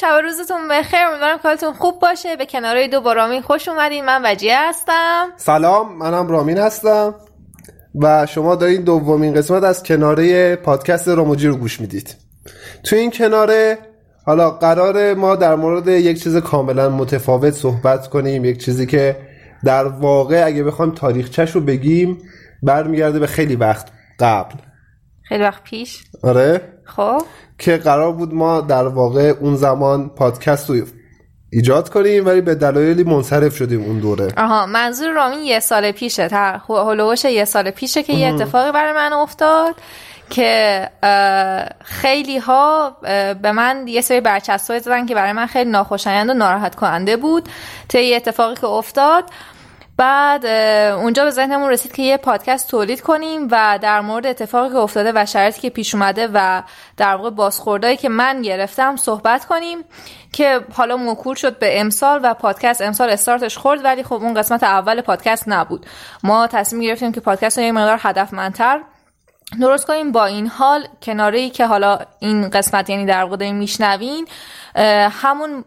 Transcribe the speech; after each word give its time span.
شب 0.00 0.20
روزتون 0.22 0.68
بخیر. 0.70 1.00
امیدوارم 1.08 1.38
کارتون 1.38 1.72
خوب 1.72 1.98
باشه. 1.98 2.36
به 2.36 2.46
کنارهای 2.46 2.88
دو 2.88 3.00
با 3.00 3.12
رامین 3.12 3.42
خوش 3.42 3.68
اومدین. 3.68 4.04
من 4.04 4.22
وجیه 4.24 4.68
هستم. 4.68 5.28
سلام 5.36 5.98
منم 5.98 6.28
رامین 6.28 6.58
هستم. 6.58 7.14
و 7.94 8.26
شما 8.26 8.54
دارین 8.54 8.82
دومین 8.82 9.34
قسمت 9.34 9.64
از 9.64 9.82
کناره 9.82 10.56
پادکست 10.56 11.08
راموجی 11.08 11.48
رو 11.48 11.56
گوش 11.56 11.80
می‌دید. 11.80 12.16
تو 12.84 12.96
این 12.96 13.10
کناره 13.10 13.78
حالا 14.26 14.50
قرار 14.50 15.14
ما 15.14 15.36
در 15.36 15.54
مورد 15.54 15.88
یک 15.88 16.22
چیز 16.22 16.36
کاملا 16.36 16.88
متفاوت 16.88 17.54
صحبت 17.54 18.08
کنیم. 18.08 18.44
یک 18.44 18.64
چیزی 18.64 18.86
که 18.86 19.16
در 19.64 19.84
واقع 19.84 20.42
اگه 20.46 20.64
بخوایم 20.64 20.92
تاریخچش 20.92 21.50
رو 21.50 21.60
بگیم 21.60 22.18
برمیگرده 22.62 23.18
به 23.18 23.26
خیلی 23.26 23.56
وقت 23.56 23.86
قبل. 24.20 24.54
خیلی 25.22 25.42
وقت 25.42 25.62
پیش. 25.62 26.02
آره. 26.22 26.60
خب. 26.84 27.22
که 27.60 27.76
قرار 27.76 28.12
بود 28.12 28.34
ما 28.34 28.60
در 28.60 28.88
واقع 28.88 29.34
اون 29.40 29.56
زمان 29.56 30.08
پادکست 30.08 30.70
رو 30.70 30.76
ایجاد 31.52 31.88
کنیم 31.88 32.26
ولی 32.26 32.40
به 32.40 32.54
دلایلی 32.54 33.04
منصرف 33.04 33.56
شدیم 33.56 33.84
اون 33.84 33.98
دوره. 33.98 34.28
آها 34.36 34.66
منظور 34.66 35.10
رامین 35.10 35.38
یه 35.38 35.60
سال 35.60 35.92
پیشه. 35.92 36.28
تر 36.28 36.60
هلوش 36.68 37.24
یه 37.24 37.44
سال 37.44 37.70
پیشه 37.70 38.02
که 38.02 38.12
یه 38.12 38.34
اتفاقی 38.34 38.72
برای 38.72 38.92
من 38.92 39.12
افتاد 39.12 39.74
که 40.30 40.88
خیلی 41.84 42.38
ها 42.38 42.96
به 43.42 43.52
من 43.52 43.84
یه 43.88 44.00
سری 44.00 44.20
برچسب 44.20 44.78
زدن 44.78 45.06
که 45.06 45.14
برای 45.14 45.32
من 45.32 45.46
خیلی 45.46 45.70
ناخوشایند 45.70 46.30
و 46.30 46.34
ناراحت 46.34 46.74
کننده 46.74 47.16
بود. 47.16 47.48
تا 47.88 47.98
یه 47.98 48.16
اتفاقی 48.16 48.54
که 48.54 48.66
افتاد 48.66 49.24
بعد 50.00 50.46
اونجا 50.96 51.24
به 51.24 51.30
ذهنمون 51.30 51.70
رسید 51.70 51.92
که 51.92 52.02
یه 52.02 52.16
پادکست 52.16 52.68
تولید 52.68 53.00
کنیم 53.00 53.48
و 53.50 53.78
در 53.82 54.00
مورد 54.00 54.26
اتفاقی 54.26 54.68
که 54.68 54.76
افتاده 54.76 55.12
و 55.14 55.26
شرایطی 55.26 55.60
که 55.60 55.70
پیش 55.70 55.94
اومده 55.94 56.28
و 56.34 56.62
در 56.96 57.14
واقع 57.14 57.30
بازخوردهایی 57.30 57.96
که 57.96 58.08
من 58.08 58.42
گرفتم 58.42 58.96
صحبت 58.96 59.44
کنیم 59.44 59.78
که 60.32 60.60
حالا 60.72 60.96
موکول 60.96 61.34
شد 61.34 61.58
به 61.58 61.80
امسال 61.80 62.20
و 62.22 62.34
پادکست 62.34 62.82
امسال 62.82 63.10
استارتش 63.10 63.58
خورد 63.58 63.84
ولی 63.84 64.02
خب 64.02 64.12
اون 64.12 64.34
قسمت 64.34 64.62
اول 64.62 65.00
پادکست 65.00 65.44
نبود. 65.46 65.86
ما 66.22 66.46
تصمیم 66.46 66.82
گرفتیم 66.82 67.12
که 67.12 67.20
پادکست 67.20 67.58
رو 67.58 67.64
یه 67.64 67.72
مقدار 67.72 67.98
هدفمندتر 68.00 68.80
درست 69.60 69.86
کنیم. 69.86 70.12
با 70.12 70.24
این 70.24 70.46
حال 70.46 70.86
کناره 71.02 71.50
که 71.50 71.66
حالا 71.66 71.98
این 72.18 72.50
قسمت 72.50 72.90
یعنی 72.90 73.06
در 73.06 73.24
واقع 73.24 73.50
میشنوین 73.50 74.28
همون 75.10 75.64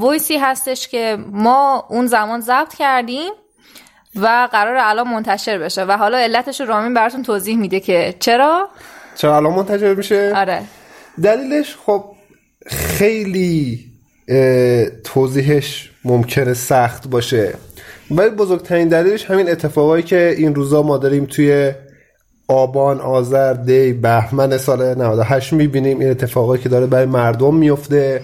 ویسی 0.00 0.38
هستش 0.38 0.88
که 0.88 1.18
ما 1.32 1.86
اون 1.88 2.06
زمان 2.06 2.40
ضبط 2.40 2.74
کردیم 2.74 3.32
و 4.16 4.48
قرار 4.52 4.76
الان 4.76 5.08
منتشر 5.08 5.58
بشه 5.58 5.84
و 5.84 5.92
حالا 5.92 6.18
علتش 6.18 6.60
رو 6.60 6.66
رامین 6.66 6.94
براتون 6.94 7.22
توضیح 7.22 7.56
میده 7.56 7.80
که 7.80 8.14
چرا؟ 8.18 8.68
چرا 9.16 9.36
الان 9.36 9.52
منتشر 9.52 9.94
میشه؟ 9.94 10.32
آره. 10.36 10.62
دلیلش 11.22 11.76
خب 11.86 12.04
خیلی 12.66 13.86
توضیحش 15.04 15.90
ممکنه 16.04 16.54
سخت 16.54 17.08
باشه. 17.08 17.54
ولی 18.10 18.30
بزرگترین 18.30 18.88
دلیلش 18.88 19.24
همین 19.24 19.50
اتفاقایی 19.50 20.02
که 20.02 20.34
این 20.38 20.54
روزا 20.54 20.82
ما 20.82 20.98
داریم 20.98 21.24
توی 21.24 21.72
آبان 22.48 23.00
آذر 23.00 23.52
دی 23.52 23.92
بهمن 23.92 24.58
سال 24.58 24.94
98 24.94 25.52
می‌بینیم 25.52 26.00
این 26.00 26.10
اتفاقایی 26.10 26.62
که 26.62 26.68
داره 26.68 26.86
برای 26.86 27.06
مردم 27.06 27.54
میفته 27.54 28.22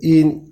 این 0.00 0.49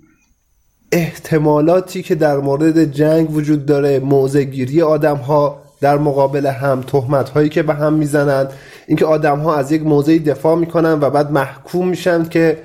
احتمالاتی 0.91 2.03
که 2.03 2.15
در 2.15 2.37
مورد 2.37 2.83
جنگ 2.83 3.31
وجود 3.31 3.65
داره 3.65 3.99
موضع 3.99 4.43
گیری 4.43 4.81
آدم 4.81 5.15
ها 5.15 5.61
در 5.81 5.97
مقابل 5.97 6.45
هم 6.45 6.81
تهمت 6.81 7.29
هایی 7.29 7.49
که 7.49 7.63
به 7.63 7.73
هم 7.73 7.93
می‌زنند 7.93 8.53
اینکه 8.87 9.05
آدم 9.05 9.39
ها 9.39 9.55
از 9.55 9.71
یک 9.71 9.81
موضعی 9.81 10.19
دفاع 10.19 10.55
می‌کنن 10.55 10.93
و 11.01 11.09
بعد 11.09 11.31
محکوم 11.31 11.87
میشن 11.87 12.23
که 12.23 12.57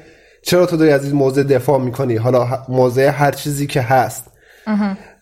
چرا 0.43 0.67
تو 0.67 0.77
داری 0.77 0.91
از 0.91 1.05
این 1.05 1.15
موضع 1.15 1.43
دفاع 1.43 1.81
می‌کنی؟ 1.81 2.17
حالا 2.17 2.65
موضع 2.69 3.09
هر 3.09 3.31
چیزی 3.31 3.67
که 3.67 3.81
هست. 3.81 4.25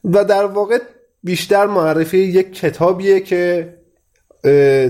و 0.04 0.24
در 0.24 0.44
واقع 0.44 0.78
بیشتر 1.24 1.66
معرفی 1.66 2.18
یک 2.18 2.54
کتابیه 2.54 3.20
که 3.20 3.74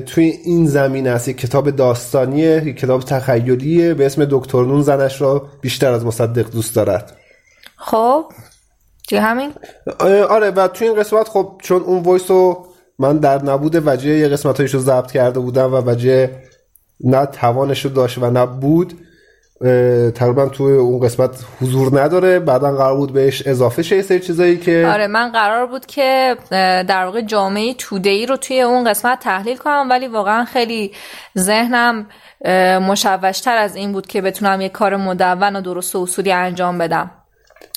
توی 0.07 0.25
این 0.45 0.67
زمین 0.67 1.09
است 1.09 1.29
یک 1.29 1.37
کتاب 1.37 1.71
داستانیه 1.71 2.63
یک 2.67 2.77
کتاب 2.77 3.03
تخیلیه 3.03 3.95
به 3.95 4.07
اسم 4.07 4.27
دکتر 4.31 4.65
نون 4.65 4.83
زنش 4.83 5.21
را 5.21 5.49
بیشتر 5.61 5.93
از 5.93 6.07
مصدق 6.07 6.51
دوست 6.51 6.77
دارد. 6.77 7.17
خب؟ 7.83 8.25
چی 9.09 9.17
همین؟ 9.17 9.53
آره 10.01 10.51
و 10.51 10.69
توی 10.69 10.89
این 10.89 10.97
قسمت 10.97 11.29
خب 11.29 11.61
چون 11.63 11.83
اون 11.83 12.03
وایس 12.03 12.31
رو 12.31 12.67
من 12.99 13.19
در 13.19 13.43
نبود 13.43 13.83
وجه 13.87 14.11
یه 14.11 14.29
قسمت 14.29 14.61
رو 14.61 14.81
ضبط 14.81 15.13
کرده 15.13 15.41
بودم 15.41 15.75
و 15.75 15.77
وجه 15.77 16.31
نه 17.05 17.27
توانش 17.27 17.85
رو 17.85 17.91
داشت 17.91 18.19
و 18.19 18.31
نه 18.31 18.47
بود 18.47 18.95
تقریبا 20.15 20.49
توی 20.49 20.73
اون 20.73 21.01
قسمت 21.01 21.45
حضور 21.61 22.01
نداره. 22.01 22.39
بعدا 22.39 22.77
قرار 22.77 22.97
بود 22.97 23.13
بهش 23.13 23.47
اضافه 23.47 23.83
شه 23.83 24.03
سری 24.03 24.21
چیزایی 24.21 24.57
که 24.57 24.91
آره 24.93 25.07
من 25.07 25.33
قرار 25.33 25.67
بود 25.67 25.87
که 25.87 26.37
در 26.89 27.05
واقع 27.05 27.21
جامعه 27.21 27.75
توده 27.75 28.11
ای 28.11 28.27
رو 28.27 28.37
توی 28.37 28.61
اون 28.61 28.91
قسمت 28.91 29.21
تحلیل 29.21 29.57
کنم 29.57 29.87
ولی 29.91 30.09
واقعا 30.09 30.45
خیلی 30.45 30.93
ذهنم 31.39 32.07
مشوشتر 32.89 33.57
از 33.57 33.77
این 33.77 33.93
بود 33.93 34.07
که 34.07 34.23
بتونم 34.23 34.61
یه 34.61 34.69
کار 34.69 34.97
مدون 34.97 35.57
و 35.57 35.61
درست 35.61 35.97
و 35.97 36.03
اصولی 36.03 36.33
انجام 36.33 36.79
بدم. 36.79 37.11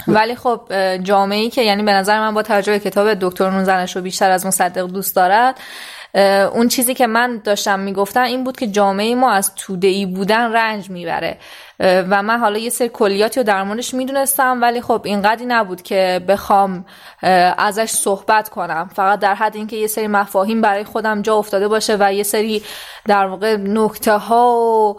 ولی 0.07 0.35
خب 0.35 0.61
جامعه 0.97 1.39
ای 1.39 1.49
که 1.49 1.61
یعنی 1.61 1.83
به 1.83 1.91
نظر 1.91 2.19
من 2.19 2.33
با 2.33 2.43
توجه 2.43 2.79
کتاب 2.79 3.13
دکتر 3.13 3.49
نون 3.49 3.63
زنش 3.63 3.95
رو 3.95 4.01
بیشتر 4.01 4.31
از 4.31 4.45
مصدق 4.45 4.87
دوست 4.87 5.15
دارد 5.15 5.59
اون 6.53 6.67
چیزی 6.67 6.93
که 6.93 7.07
من 7.07 7.41
داشتم 7.43 7.79
می‌گفتم 7.79 8.23
این 8.23 8.43
بود 8.43 8.57
که 8.57 8.67
جامعه 8.67 9.15
ما 9.15 9.31
از 9.31 9.55
توده 9.55 9.87
ای 9.87 10.05
بودن 10.05 10.53
رنج 10.53 10.89
می‌بره. 10.89 11.37
و 11.79 12.23
من 12.23 12.39
حالا 12.39 12.57
یه 12.57 12.69
سری 12.69 12.89
کلیاتی 12.89 13.39
رو 13.39 13.45
در 13.45 13.63
موردش 13.63 13.93
می‌دونستم 13.93 14.61
ولی 14.61 14.81
خب 14.81 15.01
اینقدری 15.05 15.45
نبود 15.45 15.81
که 15.81 16.21
بخوام 16.27 16.85
ازش 17.57 17.89
صحبت 17.89 18.49
کنم. 18.49 18.89
فقط 18.95 19.19
در 19.19 19.35
حد 19.35 19.55
اینکه 19.55 19.75
یه 19.75 19.87
سری 19.87 20.07
مفاهیم 20.07 20.61
برای 20.61 20.83
خودم 20.83 21.21
جا 21.21 21.35
افتاده 21.35 21.67
باشه 21.67 21.97
و 21.99 22.13
یه 22.13 22.23
سری 22.23 22.63
در 23.07 23.25
واقع 23.25 23.55
نکته 23.55 24.17
ها 24.17 24.49
و 24.57 24.97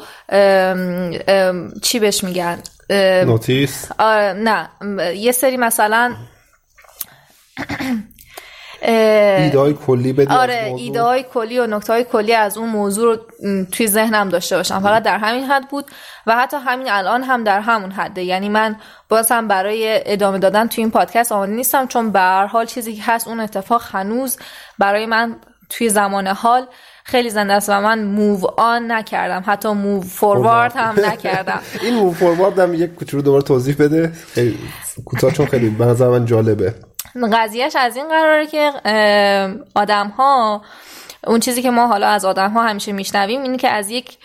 چی 1.82 1.98
بهش 1.98 2.24
میگن؟ 2.24 2.58
نوتیس. 2.90 4.00
نه 4.00 4.68
یه 5.16 5.32
سری 5.32 5.56
مثلا 5.56 6.16
ایده 8.82 9.58
های 9.58 9.74
کلی 9.74 10.12
بدی 10.12 10.34
آره 10.34 10.74
ایده 10.78 11.02
های 11.02 11.22
کلی 11.22 11.58
و 11.58 11.66
نکته 11.66 11.92
های 11.92 12.04
کلی 12.04 12.34
از 12.34 12.58
اون 12.58 12.68
موضوع 12.68 13.04
رو 13.04 13.22
توی 13.64 13.86
ذهنم 13.86 14.28
داشته 14.28 14.56
باشم. 14.56 14.80
فقط 14.80 15.02
در 15.02 15.18
همین 15.18 15.44
حد 15.44 15.68
بود 15.68 15.84
و 16.26 16.36
حتی 16.36 16.56
همین 16.56 16.90
الان 16.90 17.22
هم 17.22 17.44
در 17.44 17.60
همون 17.60 17.90
حده. 17.90 18.22
یعنی 18.22 18.48
من 18.48 18.76
بازم 19.08 19.48
برای 19.48 20.02
ادامه 20.12 20.38
دادن 20.38 20.68
توی 20.68 20.84
این 20.84 20.90
پادکست 20.90 21.32
آماده 21.32 21.52
نیستم 21.52 21.86
چون 21.86 22.10
به 22.12 22.20
هر 22.20 22.46
حال 22.46 22.66
چیزی 22.66 22.96
که 22.96 23.02
هست 23.04 23.28
اون 23.28 23.40
اتفاق 23.40 23.82
هنوز 23.92 24.38
برای 24.78 25.06
من 25.06 25.36
توی 25.68 25.88
زمان 25.88 26.26
حال 26.26 26.66
خیلی 27.08 27.30
زنده 27.30 27.52
است 27.52 27.68
و 27.68 27.80
من 27.80 28.04
موو 28.04 28.46
آن 28.56 28.92
نکردم. 28.92 29.44
حتی 29.46 29.68
موو 29.68 30.02
فوروارد 30.02 30.72
هم 30.76 30.94
نکردم. 31.04 31.60
این 31.82 31.94
موو 31.94 32.12
فوروارد 32.12 32.58
هم 32.58 32.74
یک 32.74 32.94
کوچولو 32.94 33.22
دوباره 33.22 33.42
توضیح 33.42 33.76
بده. 33.78 34.12
خیلی 34.34 34.58
کوتاه 35.04 35.32
چون 35.32 35.46
خیلی 35.46 35.68
به 35.68 35.84
نظر 35.84 36.08
من 36.08 36.24
جالبه. 36.24 36.74
قضیهش 37.32 37.76
از 37.76 37.96
این 37.96 38.08
قراره 38.08 38.46
که 38.46 38.72
آدم 39.74 40.08
ها 40.08 40.62
اون 41.26 41.40
چیزی 41.40 41.62
که 41.62 41.70
ما 41.70 41.86
حالا 41.86 42.08
از 42.08 42.24
آدم 42.24 42.50
ها 42.50 42.62
همیشه 42.62 42.92
میشنویم 42.92 43.42
اینه 43.42 43.56
که 43.56 43.68
از 43.68 43.90
یک 43.90 44.18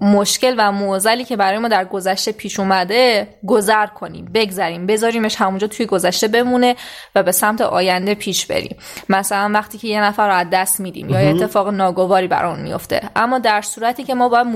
مشکل 0.00 0.54
و 0.58 0.72
معضلی 0.72 1.24
که 1.24 1.36
برای 1.36 1.58
ما 1.58 1.68
در 1.68 1.84
گذشته 1.84 2.32
پیش 2.32 2.60
اومده 2.60 3.28
گذر 3.46 3.86
کنیم 3.86 4.30
بگذریم 4.34 4.86
بذاریمش 4.86 5.36
همونجا 5.36 5.66
توی 5.66 5.86
گذشته 5.86 6.28
بمونه 6.28 6.76
و 7.14 7.22
به 7.22 7.32
سمت 7.32 7.60
آینده 7.60 8.14
پیش 8.14 8.46
بریم. 8.46 8.76
مثلا 9.08 9.50
وقتی 9.54 9.78
که 9.78 9.88
یه 9.88 10.02
نفر 10.02 10.28
رو 10.28 10.34
از 10.34 10.46
دست 10.52 10.80
میدیم 10.80 11.08
یا 11.08 11.18
اتفاق 11.18 11.68
ناگواری 11.68 12.28
برامون 12.28 12.60
میفته. 12.60 13.00
اما 13.16 13.38
در 13.38 13.60
صورتی 13.60 14.04
که 14.04 14.14
ما 14.14 14.28
باید 14.28 14.46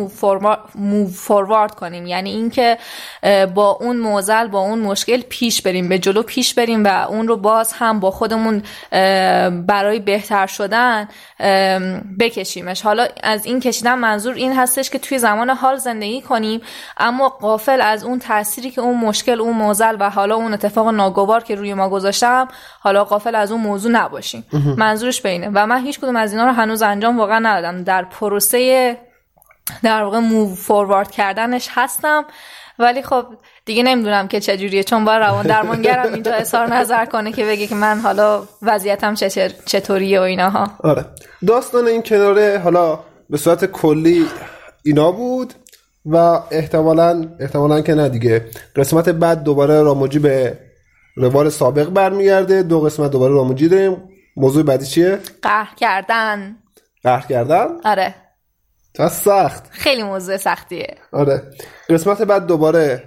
موو 0.74 1.08
فوروارد 1.08 1.74
کنیم 1.74 2.06
یعنی 2.06 2.30
اینکه 2.30 2.78
با 3.54 3.70
اون 3.80 3.96
معضل 3.96 4.46
با 4.48 4.60
اون 4.60 4.78
مشکل 4.78 5.20
پیش 5.28 5.62
بریم 5.62 5.88
به 5.88 5.98
جلو 5.98 6.22
پیش 6.22 6.54
بریم 6.54 6.84
و 6.84 7.06
اون 7.08 7.28
رو 7.28 7.36
باز 7.36 7.72
هم 7.72 8.00
با 8.00 8.10
خودمون 8.10 8.62
برای 9.66 9.98
بهتر 9.98 10.46
شدن 10.46 11.08
بکشیمش. 12.20 12.82
حالا 12.82 13.06
از 13.22 13.46
این 13.46 13.60
کشیدن 13.60 13.94
منظور 13.94 14.34
این 14.44 14.56
هستش 14.56 14.90
که 14.90 14.98
توی 14.98 15.18
زمان 15.18 15.50
حال 15.50 15.76
زندگی 15.76 16.22
کنیم 16.22 16.60
اما 16.96 17.28
قافل 17.28 17.80
از 17.80 18.04
اون 18.04 18.18
تأثیری 18.18 18.70
که 18.70 18.80
اون 18.80 18.96
مشکل 18.96 19.40
اون 19.40 19.56
موزل 19.56 19.96
و 20.00 20.10
حالا 20.10 20.34
اون 20.34 20.54
اتفاق 20.54 20.88
ناگوار 20.88 21.42
که 21.42 21.54
روی 21.54 21.74
ما 21.74 21.88
گذاشتم 21.88 22.48
حالا 22.80 23.04
قافل 23.04 23.34
از 23.34 23.52
اون 23.52 23.60
موضوع 23.60 23.92
نباشیم. 23.92 24.44
منظورش 24.76 25.22
بینه. 25.22 25.50
و 25.54 25.66
من 25.66 25.80
هیچ 25.80 26.00
کدوم 26.00 26.16
از 26.16 26.32
اینا 26.32 26.44
رو 26.44 26.52
هنوز 26.52 26.82
انجام 26.82 27.18
واقعا 27.18 27.38
ندادم. 27.38 27.84
در 27.84 28.04
پروسه 28.04 28.96
در 29.82 30.02
واقع 30.02 30.18
موو 30.18 30.54
فوروارد 30.54 31.10
کردنش 31.10 31.68
هستم. 31.70 32.24
ولی 32.78 33.02
خب 33.02 33.26
دیگه 33.64 33.82
نمی‌دونم 33.82 34.28
که 34.28 34.40
چجوریه. 34.40 34.84
چون 34.84 35.04
با 35.04 35.18
روان 35.18 35.46
درمانگرم 35.46 36.12
اینجا 36.12 36.34
اظهار 36.34 36.74
نظر 36.74 37.04
کنه 37.04 37.32
که 37.32 37.44
بگه 37.44 37.66
که 37.66 37.74
من 37.74 38.00
حالا 38.00 38.42
وضعیتم 38.62 39.14
چطوریه 39.66 40.20
و 40.20 40.22
ایناها. 40.22 40.70
آره. 40.84 41.04
داستان 41.46 41.86
این 41.86 42.02
کناره 42.02 42.60
حالا 42.64 42.98
به 43.30 43.36
صورت 43.36 43.64
کلی 43.64 44.26
اینا 44.84 45.12
بود 45.12 45.54
و 46.06 46.16
احتمالا 46.50 47.28
احتمالا 47.40 47.80
که 47.80 47.94
نه 47.94 48.08
دیگه. 48.08 48.46
قسمت 48.76 49.08
بعد 49.08 49.42
دوباره 49.42 49.82
راموجی 49.82 50.18
به 50.18 50.58
روال 51.16 51.48
سابق 51.50 51.88
برمیگرده. 51.88 52.62
دو 52.62 52.80
قسمت 52.80 53.10
دوباره 53.10 53.34
راموجی 53.34 53.68
داریم. 53.68 54.08
موضوع 54.36 54.62
بعدی 54.62 54.86
چیه؟ 54.86 55.18
قهر 55.42 55.74
کردن. 55.76 56.56
قهر 57.02 57.26
کردن؟ 57.26 57.66
آره. 57.84 58.14
تا 58.94 59.08
سخت. 59.08 59.62
خیلی 59.70 60.02
موضوع 60.02 60.36
سختیه. 60.36 60.96
آره. 61.12 61.42
قسمت 61.88 62.22
بعد 62.22 62.46
دوباره 62.46 63.02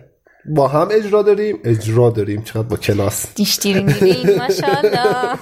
با 0.56 0.68
هم 0.68 0.88
اجرا 0.92 1.22
داریم. 1.22 1.60
اجرا 1.64 2.10
داریم. 2.10 2.44
چقدر 2.44 2.62
با 2.62 2.78
کلاس. 2.78 3.25
دیشتیری 3.36 3.84
میرین 3.84 4.38
ماشاءالله. 4.42 5.34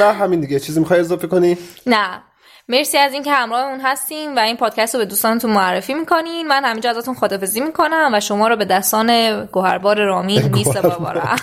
و 0.00 0.14
همین 0.14 0.40
دیگه. 0.40 0.60
چیزی 0.60 0.80
می‌خوای 0.80 1.00
اضافه 1.00 1.26
کنی؟ 1.26 1.58
نه. 1.86 2.22
مرسی 2.70 2.98
از 2.98 3.12
اینکه 3.12 3.32
همراه 3.32 3.64
اون 3.64 3.80
هستیم 3.80 4.36
و 4.36 4.38
این 4.38 4.56
پادکست 4.56 4.94
رو 4.94 4.98
به 4.98 5.06
دوستانتون 5.06 5.50
معرفی 5.50 5.94
می‌کنین. 5.94 6.48
من 6.48 6.64
همینجا 6.64 6.90
ازتون 6.90 7.14
خدافزی 7.14 7.60
می‌کنم 7.60 8.10
و 8.14 8.20
شما 8.20 8.48
رو 8.48 8.56
به 8.56 8.64
دستان 8.64 9.44
گوهربار 9.44 10.04
رامین 10.04 10.42
نیست 10.42 10.78
بابارم 10.78 11.36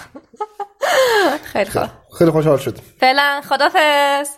خیلی 1.43 1.69
خوب. 1.69 1.87
خیلی 2.17 2.31
خوشحال 2.31 2.57
شد 2.57 2.77
فعلا 2.99 3.41
خدافز 3.49 4.29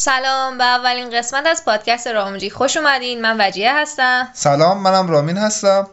سلام 0.00 0.58
به 0.58 0.64
اولین 0.64 1.18
قسمت 1.18 1.46
از 1.46 1.64
پادکست 1.64 2.06
رامجی. 2.06 2.50
خوش 2.50 2.76
اومدین. 2.76 3.20
من 3.20 3.36
وجیه 3.40 3.76
هستم. 3.76 4.28
سلام 4.32 4.82
منم 4.82 5.08
رامین 5.08 5.36
هستم. 5.36 5.88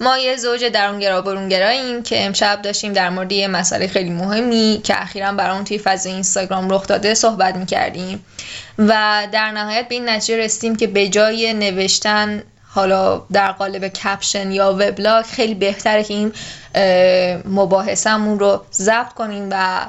ما 0.00 0.18
یه 0.18 0.36
زوج 0.36 0.64
درونگرا 0.64 1.22
برونگراییم 1.22 2.02
که 2.02 2.26
امشب 2.26 2.62
داشتیم 2.62 2.92
در 2.92 3.10
مورد 3.10 3.32
یه 3.32 3.48
مسئله 3.48 3.86
خیلی 3.86 4.10
مهمی 4.10 4.80
که 4.84 5.02
اخیرا 5.02 5.32
برامون 5.32 5.64
توی 5.64 5.78
فضای 5.78 6.12
اینستاگرام 6.12 6.70
رخ 6.70 6.86
داده 6.86 7.14
صحبت 7.14 7.56
می‌کردیم. 7.56 8.26
و 8.78 9.22
در 9.32 9.50
نهایت 9.50 9.88
به 9.88 9.94
این 9.94 10.08
نتیجه 10.08 10.36
رسیدیم 10.36 10.76
که 10.76 10.86
به 10.86 11.08
جای 11.08 11.54
نوشتن 11.54 12.42
حالا 12.68 13.22
در 13.32 13.52
قالب 13.52 13.88
کپشن 13.88 14.52
یا 14.52 14.72
وبلاگ 14.72 15.24
خیلی 15.24 15.54
بهتره 15.54 16.04
که 16.04 16.14
این 16.14 16.32
مباحثمون 17.44 18.38
رو 18.38 18.64
ضبط 18.72 19.12
کنیم 19.12 19.48
و 19.50 19.86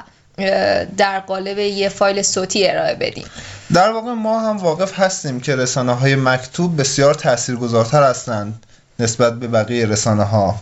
در 0.96 1.20
قالب 1.26 1.58
یه 1.58 1.88
فایل 1.88 2.22
صوتی 2.22 2.68
ارائه 2.68 2.94
بدیم. 2.94 3.26
در 3.72 3.92
واقع 3.92 4.12
ما 4.12 4.40
هم 4.40 4.56
واقف 4.56 4.98
هستیم 4.98 5.40
که 5.40 5.56
رسانه 5.56 5.92
های 5.92 6.16
مکتوب 6.16 6.80
بسیار 6.80 7.14
تاثیرگذارتر 7.14 8.02
هستند 8.02 8.66
نسبت 8.98 9.40
به 9.40 9.48
بقیه 9.48 9.86
رسانه 9.86 10.24
ها 10.24 10.60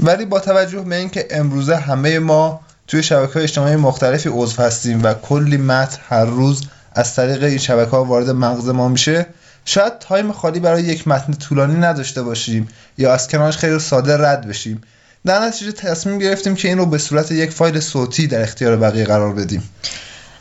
ولی 0.00 0.24
با 0.24 0.40
توجه 0.40 0.80
به 0.80 0.96
اینکه 0.96 1.26
امروزه 1.30 1.76
همه 1.76 2.18
ما 2.18 2.60
توی 2.86 3.02
شبکه 3.02 3.32
های 3.32 3.42
اجتماعی 3.42 3.76
مختلفی 3.76 4.28
عضو 4.32 4.62
هستیم 4.62 5.02
و 5.02 5.14
کلی 5.14 5.56
متن 5.56 5.98
هر 6.08 6.24
روز 6.24 6.62
از 6.94 7.14
طریق 7.14 7.42
این 7.42 7.58
شبکه 7.58 7.90
ها 7.90 8.04
وارد 8.04 8.30
مغز 8.30 8.68
ما 8.68 8.88
میشه 8.88 9.26
شاید 9.64 9.98
تایم 9.98 10.32
خالی 10.32 10.60
برای 10.60 10.82
یک 10.82 11.08
متن 11.08 11.32
طولانی 11.32 11.76
نداشته 11.76 12.22
باشیم 12.22 12.68
یا 12.98 13.12
از 13.12 13.28
کنارش 13.28 13.56
خیلی 13.56 13.78
ساده 13.78 14.16
رد 14.16 14.48
بشیم. 14.48 14.80
در 15.26 15.38
نتیجه 15.38 15.72
تصمیم 15.72 16.18
گرفتیم 16.18 16.54
که 16.54 16.68
این 16.68 16.78
رو 16.78 16.86
به 16.86 16.98
صورت 16.98 17.32
یک 17.32 17.50
فایل 17.50 17.80
صوتی 17.80 18.26
در 18.26 18.42
اختیار 18.42 18.76
بقیه 18.76 19.04
قرار 19.04 19.32
بدیم. 19.32 19.70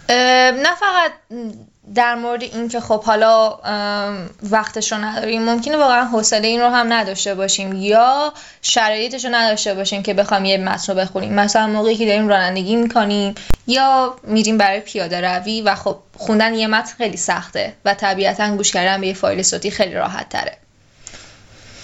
نه 0.10 0.76
فقط 0.80 1.12
در 1.96 2.16
مورد 2.16 2.44
این 2.44 2.68
که 2.68 2.80
خب 2.80 3.04
حالا 3.04 3.60
وقتش 4.52 4.92
رو 4.92 4.98
نداریم 4.98 5.44
ممکنه 5.44 5.78
واقعا 5.78 6.06
حوصله 6.06 6.48
این 6.48 6.62
رو 6.62 6.70
هم 6.70 6.94
نداشته 6.94 7.36
باشیم 7.36 7.74
یا 7.76 8.34
شرایطش 8.62 9.26
رو 9.26 9.32
نداشته 9.36 9.74
باشیم 9.74 10.04
که 10.04 10.14
بخوام 10.14 10.46
یه 10.46 10.58
متن 10.58 10.94
رو 10.94 11.00
بخونیم. 11.00 11.34
مثلا 11.34 11.68
موقعی 11.68 11.96
که 11.96 12.06
داریم 12.06 12.28
رانندگی 12.28 12.76
می‌کنیم 12.76 13.36
یا 13.68 14.16
میریم 14.24 14.58
برای 14.58 14.80
پیاده 14.80 15.22
روی 15.22 15.62
و 15.62 15.76
خب 15.76 15.98
خوندن 16.18 16.54
یه 16.54 16.68
متن 16.68 16.94
خیلی 16.98 17.18
سخته 17.18 17.74
و 17.86 17.94
طبیعتا 17.94 18.56
گوش 18.56 18.72
کردن 18.72 19.02
به 19.02 19.08
یه 19.08 19.14
فایل 19.14 19.42
صوتی 19.42 19.72
خیلی 19.72 19.94
راحت 19.94 20.30
تره. 20.30 20.58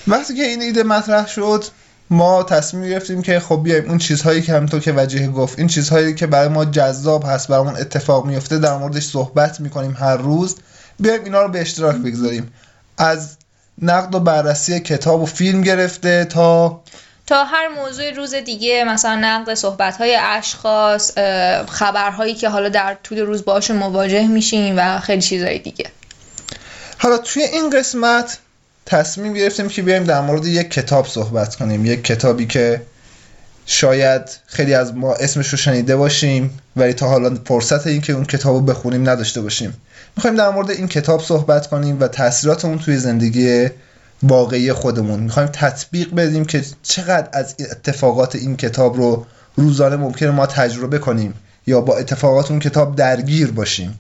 وقتی 0.07 0.35
که 0.35 0.43
این 0.43 0.61
ایده 0.61 0.83
مطرح 0.83 1.27
شد 1.27 1.63
ما 2.09 2.44
تصمیم 2.44 2.89
گرفتیم 2.89 3.21
که 3.21 3.39
خب 3.39 3.63
بیایم 3.63 3.89
اون 3.89 3.97
چیزهایی 3.97 4.41
که 4.41 4.53
همونطور 4.53 4.79
که 4.79 4.94
وجیه 4.97 5.27
گفت 5.27 5.59
این 5.59 5.67
چیزهایی 5.67 6.15
که 6.15 6.27
برای 6.27 6.47
ما 6.47 6.65
جذاب 6.65 7.23
هست 7.27 7.47
برامون 7.47 7.75
اتفاق 7.75 8.25
میفته 8.25 8.59
در 8.59 8.77
موردش 8.77 9.03
صحبت 9.03 9.59
می‌کنیم 9.59 9.97
هر 10.00 10.17
روز 10.17 10.56
بیایم 11.00 11.23
اینا 11.23 11.41
رو 11.41 11.50
به 11.50 11.61
اشتراک 11.61 11.95
بگذاریم. 11.95 12.53
از 12.97 13.38
نقد 13.81 14.15
و 14.15 14.19
بررسی 14.19 14.79
کتاب 14.79 15.21
و 15.21 15.25
فیلم 15.25 15.61
گرفته 15.61 16.25
تا 16.25 16.81
تا 17.27 17.44
هر 17.44 17.67
موضوع 17.67 18.11
روز 18.11 18.33
دیگه 18.33 18.83
مثلا 18.83 19.15
نقد 19.15 19.53
صحبت 19.53 19.97
های 19.97 20.17
اشخاص 20.21 21.11
خبرهایی 21.67 22.35
که 22.35 22.50
حالا 22.50 22.69
در 22.69 22.97
طول 23.03 23.19
روز 23.19 23.45
باشون 23.45 23.77
مواجه 23.77 24.27
میشیم 24.27 24.73
و 24.77 25.00
خیلی 25.00 25.21
چیزهای 25.21 25.59
دیگه. 25.59 25.85
حالا 26.97 27.17
توی 27.17 27.44
این 27.44 27.69
قسمت 27.69 28.38
تصمیم 28.89 29.33
گرفتیم 29.33 29.68
که 29.68 29.81
بیایم 29.81 30.03
در 30.03 30.21
مورد 30.21 30.45
یک 30.45 30.71
کتاب 30.71 31.07
صحبت 31.07 31.56
کنیم. 31.56 31.86
یک 31.86 32.03
کتابی 32.03 32.45
که 32.45 32.81
شاید 33.65 34.21
خیلی 34.45 34.74
از 34.74 34.95
ما 34.95 35.13
اسمش 35.13 35.50
رو 35.50 35.57
شنیده 35.57 35.95
باشیم 35.95 36.59
ولی 36.75 36.94
تا 36.94 37.07
حالا 37.07 37.38
فرصت 37.45 37.88
این 37.88 38.01
که 38.01 38.13
اون 38.13 38.25
کتاب 38.25 38.56
رو 38.56 38.62
بخونیم 38.62 39.09
نداشته 39.09 39.41
باشیم. 39.41 39.74
می‌خوایم 40.15 40.38
در 40.38 40.50
مورد 40.50 40.71
این 40.71 40.88
کتاب 40.88 41.21
صحبت 41.21 41.68
کنیم 41.68 42.00
و 42.00 42.07
تاثیرات 42.07 42.65
اون 42.65 42.80
توی 42.80 42.97
زندگی 42.97 43.68
واقعی 44.24 44.74
خودمون. 44.74 45.19
می‌خوایم 45.19 45.50
تطبیق 45.53 46.15
بدیم 46.15 46.45
که 46.45 46.63
چقدر 46.83 47.30
از 47.33 47.56
اتفاقات 47.59 48.35
این 48.35 48.57
کتاب 48.57 48.97
رو 48.97 49.25
روزانه 49.56 49.95
ممکنه 49.95 50.31
ما 50.31 50.45
تجربه 50.45 50.99
کنیم 50.99 51.33
یا 51.68 51.81
با 51.81 51.97
اتفاقات 51.97 52.52
اون 52.52 52.59
کتاب 52.59 52.95
درگیر 52.95 53.52
باشیم. 53.52 53.99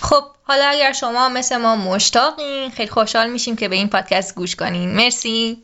خب 0.00 0.33
حالا 0.46 0.64
اگر 0.64 0.92
شما 0.92 1.28
مثل 1.28 1.56
ما 1.56 1.76
مشتاقین 1.76 2.70
خیلی 2.70 2.90
خوشحال 2.90 3.30
میشیم 3.30 3.56
که 3.56 3.68
به 3.68 3.76
این 3.76 3.88
پادکست 3.88 4.34
گوش 4.34 4.56
کنین. 4.56 4.94
مرسی. 4.94 5.62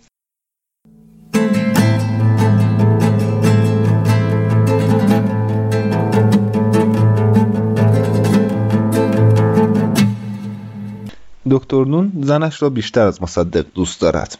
دکتر 11.51 11.85
نون 11.85 12.13
زنش 12.23 12.63
را 12.63 12.71
بیشتر 12.71 13.07
از 13.07 13.23
مصدق 13.23 13.67
دوست 13.75 14.01
دارد. 14.01 14.39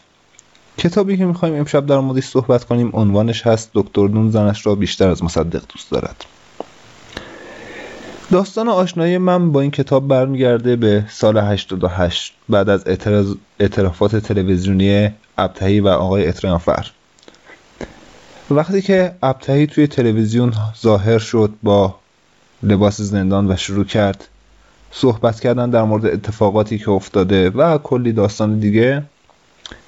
کتابی 0.77 1.17
که 1.17 1.25
می‌خوایم 1.25 1.55
امشب 1.55 1.85
در 1.85 1.99
موردش 1.99 2.23
صحبت 2.23 2.63
کنیم 2.63 2.91
عنوانش 2.93 3.47
هست 3.47 3.71
دکتر 3.73 4.07
نون 4.07 4.29
زنش 4.29 4.65
را 4.65 4.75
بیشتر 4.75 5.09
از 5.09 5.23
مصدق 5.23 5.63
دوست 5.69 5.91
دارد. 5.91 6.25
داستان 8.31 8.69
آشنایی 8.69 9.17
من 9.17 9.51
با 9.51 9.61
این 9.61 9.71
کتاب 9.71 10.07
برمیگرده 10.07 10.75
به 10.75 11.05
سال 11.09 11.37
88 11.37 12.33
بعد 12.49 12.69
از 12.69 12.83
اعترافات 13.59 14.15
تلویزیونی 14.15 15.09
ابتهی 15.37 15.79
و 15.79 15.87
آقای 15.87 16.27
اتریانفر. 16.27 16.91
وقتی 18.51 18.81
که 18.81 19.15
ابتهی 19.23 19.67
توی 19.67 19.87
تلویزیون 19.87 20.53
ظاهر 20.81 21.19
شد 21.19 21.53
با 21.63 21.95
لباس 22.63 23.01
زندان 23.01 23.51
و 23.51 23.55
شروع 23.55 23.85
کرد 23.85 24.27
صحبت 24.91 25.39
کردن 25.39 25.69
در 25.69 25.83
مورد 25.83 26.05
اتفاقاتی 26.05 26.77
که 26.77 26.89
افتاده 26.89 27.49
و 27.49 27.77
کلی 27.77 28.11
داستان 28.11 28.59
دیگه 28.59 29.03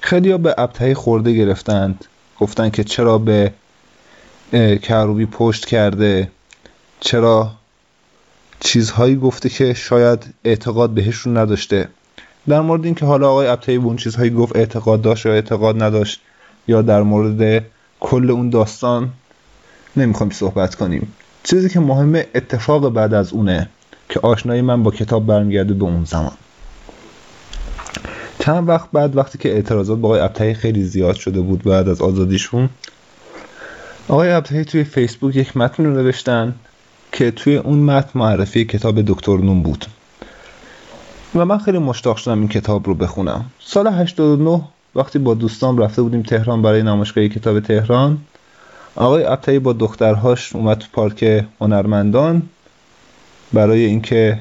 خیلی 0.00 0.38
به 0.38 0.54
ابتهی 0.58 0.94
خورده 0.94 1.32
گرفتند. 1.32 2.04
گفتن 2.40 2.70
که 2.70 2.84
چرا 2.84 3.18
به 3.18 3.52
کروبی 4.82 5.26
پشت 5.26 5.66
کرده؟ 5.66 6.30
چرا 7.00 7.50
چیزهایی 8.60 9.16
گفته 9.16 9.48
که 9.48 9.74
شاید 9.74 10.34
اعتقاد 10.44 10.90
بهشون 10.90 11.36
نداشته. 11.36 11.88
در 12.48 12.60
مورد 12.60 12.84
اینکه 12.84 13.06
حالا 13.06 13.30
آقای 13.30 13.46
ابتهی 13.46 13.76
اون 13.76 13.96
چیزهایی 13.96 14.30
گفت 14.30 14.56
اعتقاد 14.56 15.02
داشت 15.02 15.26
یا 15.26 15.32
اعتقاد 15.32 15.82
نداشت 15.82 16.20
یا 16.68 16.82
در 16.82 17.02
مورد 17.02 17.64
کل 18.00 18.30
اون 18.30 18.50
داستان 18.50 19.10
نمی‌خوایم 19.96 20.32
صحبت 20.32 20.74
کنیم. 20.74 21.12
چیزی 21.42 21.68
که 21.68 21.80
مهمه 21.80 22.26
اتفاق 22.34 22.88
بعد 22.92 23.14
از 23.14 23.32
اونه 23.32 23.68
که 24.08 24.20
آشنایی 24.20 24.62
من 24.62 24.82
با 24.82 24.90
کتاب 24.90 25.26
برمیگرده 25.26 25.74
به 25.74 25.84
اون 25.84 26.04
زمان. 26.04 26.32
چند 28.38 28.68
وقت 28.68 28.88
بعد 28.92 29.16
وقتی 29.16 29.38
که 29.38 29.52
اعتراضات 29.52 29.98
با 29.98 30.08
آقای 30.08 30.20
ابتهی 30.20 30.54
خیلی 30.54 30.84
زیاد 30.84 31.14
شده 31.14 31.40
بود 31.40 31.62
بعد 31.62 31.88
از 31.88 32.02
آزادیشون 32.02 32.68
آقای 34.08 34.30
ابتهی 34.30 34.64
توی 34.64 34.84
فیسبوک 34.84 35.36
یک 35.36 35.56
متن 35.56 35.84
رو 35.84 35.92
نوشتن 35.92 36.54
که 37.14 37.30
توی 37.30 37.56
اون 37.56 37.78
متن 37.78 38.18
معرفی 38.18 38.64
کتاب 38.64 39.02
دکتر 39.02 39.36
نون 39.36 39.62
بود. 39.62 39.86
و 41.34 41.44
من 41.44 41.58
خیلی 41.58 41.78
مشتاق 41.78 42.16
شدم 42.16 42.38
این 42.38 42.48
کتاب 42.48 42.86
رو 42.86 42.94
بخونم. 42.94 43.44
سال 43.60 43.86
89 43.86 44.62
وقتی 44.94 45.18
با 45.18 45.34
دوستان 45.34 45.78
رفته 45.78 46.02
بودیم 46.02 46.22
تهران 46.22 46.62
برای 46.62 46.82
نمایشگاه 46.82 47.28
کتاب 47.28 47.60
تهران 47.60 48.18
آقای 48.96 49.24
ابتهی 49.24 49.58
با 49.58 49.72
دخترهاش 49.72 50.56
اومد 50.56 50.78
تو 50.78 50.86
پارک 50.92 51.44
هنرمندان 51.60 52.42
برای 53.52 53.84
اینکه 53.84 54.38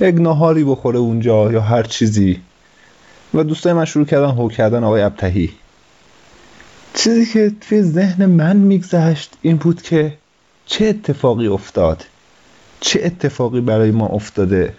یک 0.00 0.14
نهاری 0.14 0.64
بخوره 0.64 0.98
اونجا 0.98 1.52
یا 1.52 1.60
هر 1.60 1.82
چیزی. 1.82 2.40
و 3.34 3.44
دوستای 3.44 3.72
من 3.72 3.84
شروع 3.84 4.04
کردن 4.04 4.30
هو 4.30 4.48
کردن 4.48 4.84
آقای 4.84 5.02
ابتهی 5.02 5.50
چیزی 6.94 7.26
که 7.32 7.52
توی 7.60 7.82
ذهن 7.82 8.26
من 8.26 8.56
میگذشت 8.56 9.34
این 9.42 9.56
بود 9.56 9.82
که 9.82 10.12
چه 10.70 10.86
اتفاقی 10.86 11.46
افتاد؟ 11.46 12.04
چه 12.80 13.00
اتفاقی 13.04 13.60
برای 13.60 13.90
ما 13.90 14.06
افتاده؟ 14.06 14.74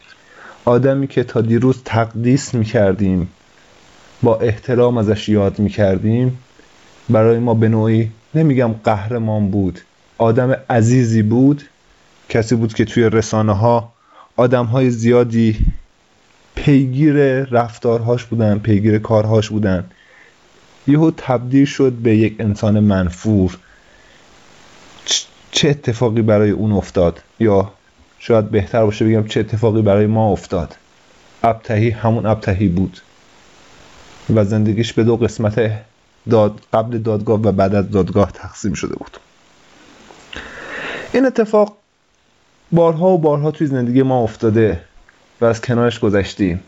آدمی 0.66 1.08
که 1.08 1.24
تا 1.24 1.42
دیروز 1.42 1.82
تقدیس 1.86 2.54
می‌کردیم 2.54 3.30
با 4.24 4.40
احترام 4.40 4.98
ازش 4.98 5.30
یاد 5.30 5.60
می‌کردیم 5.60 6.38
برای 7.10 7.40
ما 7.40 7.54
به 7.54 7.70
نوعی 7.70 8.12
نمیگم 8.36 8.76
قهرمان 8.84 9.52
بود 9.52 9.80
آدم 10.18 10.56
عزیزی 10.70 11.22
بود 11.22 11.64
کسی 12.30 12.56
بود 12.56 12.74
که 12.74 12.86
توی 12.86 13.10
رسانه 13.10 13.54
ها 13.54 13.94
آدم 14.36 14.66
های 14.66 14.90
زیادی 14.90 15.58
پیگیر 16.56 17.44
رفتارهاش 17.44 18.26
بودن 18.26 18.60
پیگیر 18.60 19.00
کارهاش 19.00 19.50
بودن. 19.50 19.84
یهو 20.88 21.12
تبدیل 21.18 21.66
شد 21.66 21.92
به 21.92 22.18
یک 22.18 22.36
انسان 22.40 22.80
منفور. 22.80 23.58
چه 25.52 25.70
اتفاقی 25.70 26.22
برای 26.22 26.52
اون 26.52 26.72
افتاد؟ 26.72 27.22
یا 27.40 27.72
شاید 28.20 28.50
بهتر 28.50 28.86
باشه 28.86 29.06
بگم 29.06 29.28
چه 29.28 29.40
اتفاقی 29.40 29.82
برای 29.82 30.06
ما 30.06 30.32
افتاد. 30.32 30.76
ابتهی 31.44 31.90
همون 31.90 32.26
ابتهی 32.26 32.68
بود. 32.68 33.02
و 34.36 34.46
زندگیش 34.46 34.94
به 34.94 35.04
دو 35.04 35.18
قسمت 35.18 35.72
داد 36.30 36.62
قبل 36.74 36.98
دادگاه 36.98 37.40
و 37.42 37.52
بعد 37.52 37.76
از 37.76 37.92
دادگاه 37.92 38.32
تقسیم 38.32 38.74
شده 38.74 38.96
بود. 38.96 39.18
این 41.14 41.26
اتفاق 41.26 41.78
بارها 42.72 43.10
و 43.10 43.18
بارها 43.18 43.52
توی 43.52 43.68
زندگی 43.68 44.02
ما 44.04 44.24
افتاده 44.24 44.82
و 45.42 45.46
از 45.46 45.62
کنارش 45.62 46.00
گذشتیم. 46.00 46.64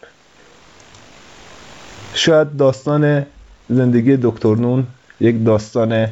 شاید 2.13 2.57
داستان 2.57 3.25
زندگی 3.69 4.17
دکتر 4.21 4.55
نون 4.55 4.87
یک 5.19 5.45
داستان 5.45 6.07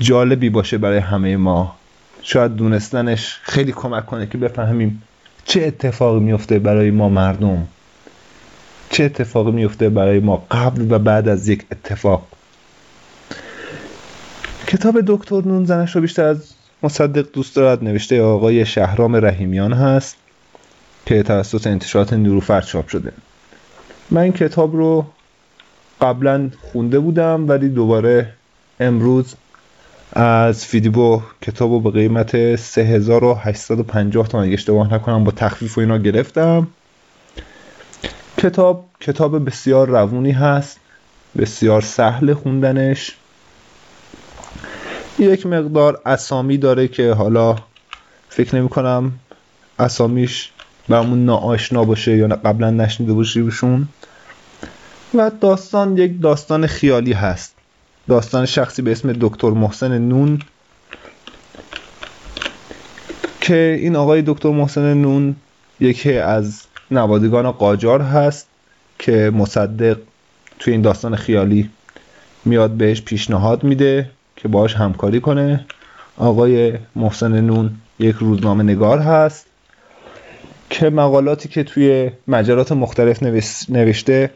جالبی 0.00 0.50
باشه 0.50 0.78
برای 0.78 0.98
همه 0.98 1.36
ما. 1.36 1.74
شاید 2.22 2.56
دونستنش 2.56 3.38
خیلی 3.42 3.72
کمک 3.72 4.06
کنه 4.06 4.26
که 4.26 4.38
بفهمیم 4.38 5.02
چه 5.44 5.62
اتفاقی 5.62 6.20
میفته 6.20 6.58
برای 6.58 6.90
ما 6.90 7.08
مردم. 7.08 7.66
چه 8.90 9.04
اتفاقی 9.04 9.50
میفته 9.50 9.88
برای 9.88 10.20
ما 10.20 10.46
قبل 10.50 10.92
و 10.92 10.98
بعد 10.98 11.28
از 11.28 11.48
یک 11.48 11.64
اتفاق. 11.72 12.26
کتاب 14.66 15.00
دکتر 15.06 15.40
نون 15.40 15.64
زنش 15.64 15.96
رو 15.96 16.00
بیشتر 16.00 16.24
از 16.24 16.52
مصدق 16.82 17.26
دوست 17.32 17.56
دارد. 17.56 17.84
نوشته 17.84 18.22
آقای 18.22 18.66
شهرام 18.66 19.16
رحیمیان 19.16 19.72
هست 19.72 20.16
که 21.06 21.22
توسط 21.22 21.66
انتشارات 21.66 22.12
نیروفر 22.12 22.60
چاپ 22.60 22.88
شده. 22.88 23.12
من 24.10 24.20
این 24.20 24.32
کتاب 24.32 24.76
رو 24.76 25.06
قبلا 26.00 26.50
خونده 26.72 26.98
بودم 26.98 27.48
ولی 27.48 27.68
دوباره 27.68 28.32
امروز 28.80 29.34
از 30.12 30.66
فیدیبو 30.66 31.22
کتاب 31.42 31.70
رو 31.70 31.80
به 31.80 31.90
قیمت 31.90 32.56
3850 32.56 34.28
تا 34.28 34.42
اگه 34.42 34.52
اشتباه 34.52 34.94
نکنم 34.94 35.24
با 35.24 35.30
تخفیف 35.30 35.78
و 35.78 35.80
اینا 35.80 35.98
گرفتم. 35.98 36.66
کتاب 38.38 38.84
کتاب 39.00 39.44
بسیار 39.44 39.88
روونی 39.88 40.30
هست 40.30 40.80
بسیار 41.38 41.80
سهل 41.80 42.34
خوندنش. 42.34 43.16
یک 45.18 45.46
مقدار 45.46 46.00
اسامی 46.06 46.58
داره 46.58 46.88
که 46.88 47.12
حالا 47.12 47.56
فکر 48.28 48.56
نمی 48.56 48.68
کنم 48.68 49.12
اسامیش 49.78 50.50
برامون 50.88 51.24
ناآشنا 51.24 51.84
باشه 51.84 52.16
یا 52.16 52.28
قبلا 52.28 52.70
نشنیده 52.70 53.12
باشیمشون 53.12 53.88
و 55.14 55.30
داستان 55.40 55.96
یک 55.98 56.22
داستان 56.22 56.66
خیالی 56.66 57.12
هست. 57.12 57.57
داستان 58.08 58.46
شخصی 58.46 58.82
به 58.82 58.92
اسم 58.92 59.12
دکتر 59.20 59.50
محسن 59.50 59.98
نون 59.98 60.38
که 63.40 63.78
این 63.80 63.96
آقای 63.96 64.22
دکتر 64.26 64.48
محسن 64.50 64.94
نون 64.94 65.36
یکی 65.80 66.12
از 66.12 66.62
نوادگان 66.90 67.50
قاجار 67.50 68.00
هست 68.00 68.48
که 68.98 69.30
مصدق 69.34 69.98
توی 70.58 70.72
این 70.72 70.82
داستان 70.82 71.16
خیالی 71.16 71.70
میاد 72.44 72.70
بهش 72.70 73.02
پیشنهاد 73.02 73.64
میده 73.64 74.10
که 74.36 74.48
باهاش 74.48 74.74
همکاری 74.74 75.20
کنه. 75.20 75.64
آقای 76.16 76.72
محسن 76.96 77.40
نون 77.40 77.70
یک 77.98 78.16
روزنامه 78.16 78.62
نگار 78.64 78.98
هست 78.98 79.46
که 80.70 80.90
مقالاتی 80.90 81.48
که 81.48 81.64
توی 81.64 82.10
مجلات 82.28 82.72
مختلف 82.72 83.22
نوشته 83.68 84.30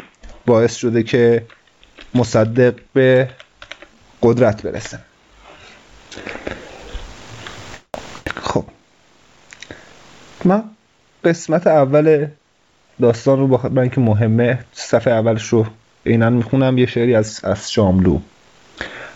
باعث 0.46 0.74
شده 0.74 1.02
که 1.02 1.46
مصدق 2.14 2.74
به 2.92 3.28
قدرت 4.22 4.62
برسه. 4.62 4.98
خب. 8.36 8.64
من 10.44 10.64
قسمت 11.24 11.66
اول 11.66 12.26
داستان 13.00 13.38
رو 13.38 13.46
با 13.46 13.60
من 13.70 13.88
که 13.88 14.00
مهمه 14.00 14.64
صفحه 14.72 15.12
اولش 15.12 15.48
رو 15.48 15.66
عینا 16.06 16.30
می‌خونم 16.30 16.78
یه 16.78 16.86
شعری 16.86 17.14
از 17.14 17.44
از 17.44 17.72
شاملو. 17.72 18.20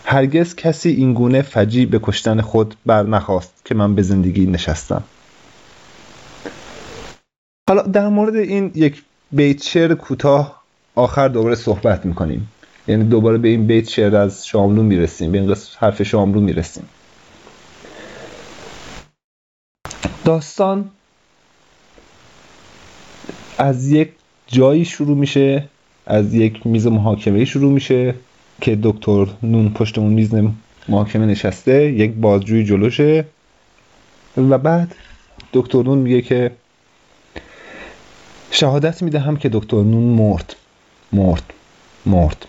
هرگز 0.05 0.55
کسی 0.55 0.89
این 0.89 1.13
گونه 1.13 1.41
فجی 1.41 1.85
به 1.85 1.99
کشتن 2.03 2.41
خود 2.41 2.75
بر 2.85 3.03
نخواست 3.03 3.65
که 3.65 3.75
من 3.75 3.95
به 3.95 4.01
زندگی 4.01 4.45
نشستم. 4.45 5.03
حالا 7.69 7.81
در 7.81 8.07
مورد 8.07 8.35
این 8.35 8.71
یک 8.75 9.03
بیت 9.31 9.63
شعر 9.63 9.93
کوتاه 9.93 10.63
آخر 10.95 11.27
دوباره 11.27 11.55
صحبت 11.55 12.05
می‌کنیم. 12.05 12.49
یعنی 12.87 13.03
دوباره 13.03 13.37
به 13.37 13.47
این 13.47 13.67
بیت 13.67 13.89
شعر 13.89 14.15
از 14.15 14.47
شاملو 14.47 14.83
می‌رسیم 14.83 15.31
به 15.31 15.37
این 15.39 15.55
حرف 15.77 16.03
شاملو 16.03 16.41
می‌رسیم. 16.41 16.89
داستان 20.25 20.89
از 23.57 23.91
یک 23.91 24.09
جایی 24.47 24.85
شروع 24.85 25.17
میشه 25.17 25.69
از 26.05 26.33
یک 26.33 26.67
میز 26.67 26.87
محاکمه 26.87 27.45
شروع 27.45 27.71
میشه 27.71 28.15
که 28.61 28.79
دکتر 28.83 29.27
نون 29.43 29.69
پشت 29.69 29.97
اون 29.97 30.13
میز 30.13 30.33
محاکمه 30.87 31.25
نشسته 31.25 31.91
یک 31.91 32.11
بازجوی 32.11 32.63
جلوشه 32.63 33.25
و 34.37 34.57
بعد 34.57 34.95
دکتر 35.53 35.83
نون 35.83 35.97
میگه 35.97 36.21
که 36.21 36.51
شهادت 38.51 39.01
می‌دهم 39.01 39.37
که 39.37 39.49
دکتر 39.49 39.77
نون 39.77 40.03
مرد 40.03 40.55
مرد 41.11 41.53
مرد. 42.05 42.45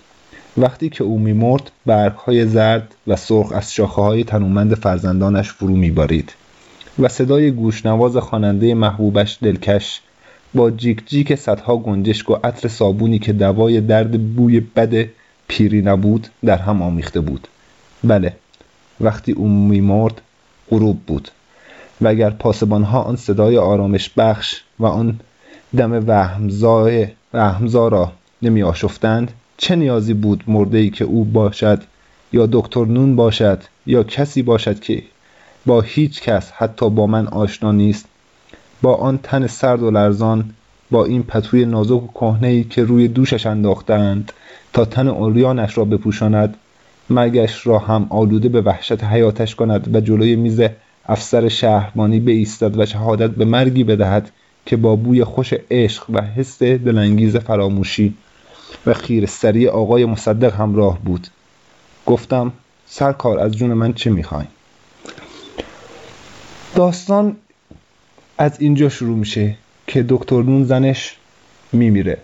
وقتی 0.59 0.89
که 0.89 1.05
او 1.05 1.19
میمرد 1.19 1.71
برگهای 1.87 2.47
زرد 2.47 2.95
و 3.07 3.17
سرخ 3.17 3.53
از 3.53 3.75
شاخه 3.75 4.03
های 4.03 4.25
تنومند 4.25 4.75
فرزندانش 4.75 5.51
فرو 5.51 5.77
میبارید 5.77 6.33
و 6.99 7.09
صدای 7.09 7.51
گوشنواز 7.51 8.17
خواننده 8.17 8.75
محبوبش 8.75 9.39
دلکش 9.43 10.01
با 10.55 10.71
جیک 10.71 11.03
جیک 11.07 11.35
صدها 11.35 11.77
گنجشک 11.77 12.31
و 12.31 12.37
عطر 12.45 12.69
صابونی 12.69 13.19
که 13.19 13.33
دوای 13.33 13.81
درد 13.81 14.35
بوی 14.35 14.61
بد 14.61 15.09
پیری 15.49 15.83
نبود 15.83 16.29
در 16.45 16.57
هم 16.57 16.83
آمیخته 16.83 17.21
بود. 17.21 17.49
بله 18.05 18.37
وقتی 19.01 19.33
او 19.33 19.49
میمرد 19.49 20.21
غروب 20.71 21.01
بود 21.07 21.29
و 22.01 22.09
اگر 22.09 22.31
پاسبانها 22.31 23.03
آن 23.03 23.17
صدای 23.17 23.59
آرامش 23.59 24.11
بخش 24.17 24.63
و 24.79 24.87
آن 24.87 25.21
دم 25.77 26.05
وهمزا 27.33 27.89
را 27.89 28.13
نمی 28.43 28.63
آشفتند 28.63 29.33
چه 29.61 29.77
نیازی 29.77 30.15
بود 30.15 30.45
مرده 30.47 30.79
ای 30.79 30.91
که 30.91 31.05
او 31.05 31.25
باشد 31.25 31.83
یا 32.33 32.49
دکتر 32.53 32.85
نون 32.85 33.17
باشد 33.17 33.63
یا 33.87 34.03
کسی 34.03 34.43
باشد 34.43 34.81
که 34.81 35.03
با 35.67 35.81
هیچ 35.81 36.23
کس 36.23 36.51
حتی 36.51 36.91
با 36.91 37.07
من 37.07 37.27
آشنا 37.27 37.73
نیست؟ 37.73 38.07
با 38.83 38.95
آن 38.95 39.19
تن 39.23 39.47
سرد 39.47 39.83
و 39.83 39.91
لرزان 39.91 40.51
با 40.91 41.05
این 41.05 41.23
پتوی 41.23 41.65
نازک 41.65 42.03
و 42.03 42.09
کهنه 42.15 42.65
که 42.65 42.85
روی 42.85 43.09
دوشش 43.09 43.47
انداختند 43.47 44.33
تا 44.73 44.85
تن 44.85 45.09
اوریانش 45.09 45.79
را 45.79 45.85
بپوشاند 45.85 46.57
مرگش 47.11 47.67
را 47.67 47.79
هم 47.79 48.07
آلوده 48.11 48.49
به 48.49 48.61
وحشت 48.61 49.05
حیاتش 49.05 49.55
کند 49.55 49.95
و 49.97 50.01
جلوی 50.01 50.37
میز 50.37 50.61
افسر 51.07 51.49
شهربانی 51.49 52.21
بایستد 52.21 52.79
و 52.79 52.87
شهادت 52.87 53.31
به 53.31 53.45
مرگی 53.45 53.85
بدهد 53.85 54.31
که 54.67 54.77
با 54.77 54.97
بوی 54.97 55.25
خوش 55.25 55.55
عشق 55.71 56.11
و 56.11 56.23
حس 56.23 56.63
دلانگیز 56.63 57.37
فراموشی 57.37 58.15
و 58.87 58.95
خیرستری 58.95 59.69
آقای 59.69 60.05
مصدق 60.05 60.55
همراه 60.55 60.99
بود. 60.99 61.29
گفتم 62.07 62.53
سرکار 62.87 63.39
از 63.39 63.53
جون 63.53 63.73
من 63.73 63.93
چه 63.93 64.11
می‌خوای؟ 64.11 64.45
داستان 66.75 67.37
از 68.39 68.61
اینجا 68.61 68.89
شروع 68.89 69.17
میشه 69.17 69.55
که 69.87 70.05
دکتر 70.09 70.43
نون 70.43 70.65
زنش 70.65 71.17
میمیره 71.73 72.19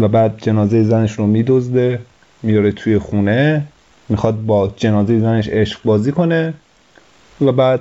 و 0.00 0.08
بعد 0.08 0.38
جنازه 0.38 0.84
زنش 0.84 1.12
رو 1.12 1.26
میدزده 1.26 2.00
میاره 2.42 2.72
توی 2.72 2.98
خونه 2.98 3.66
می‌خواد 4.08 4.42
با 4.46 4.72
جنازه 4.76 5.20
زنش 5.20 5.48
عشق 5.48 5.80
بازی 5.84 6.12
کنه 6.12 6.54
و 7.40 7.52
بعد 7.52 7.80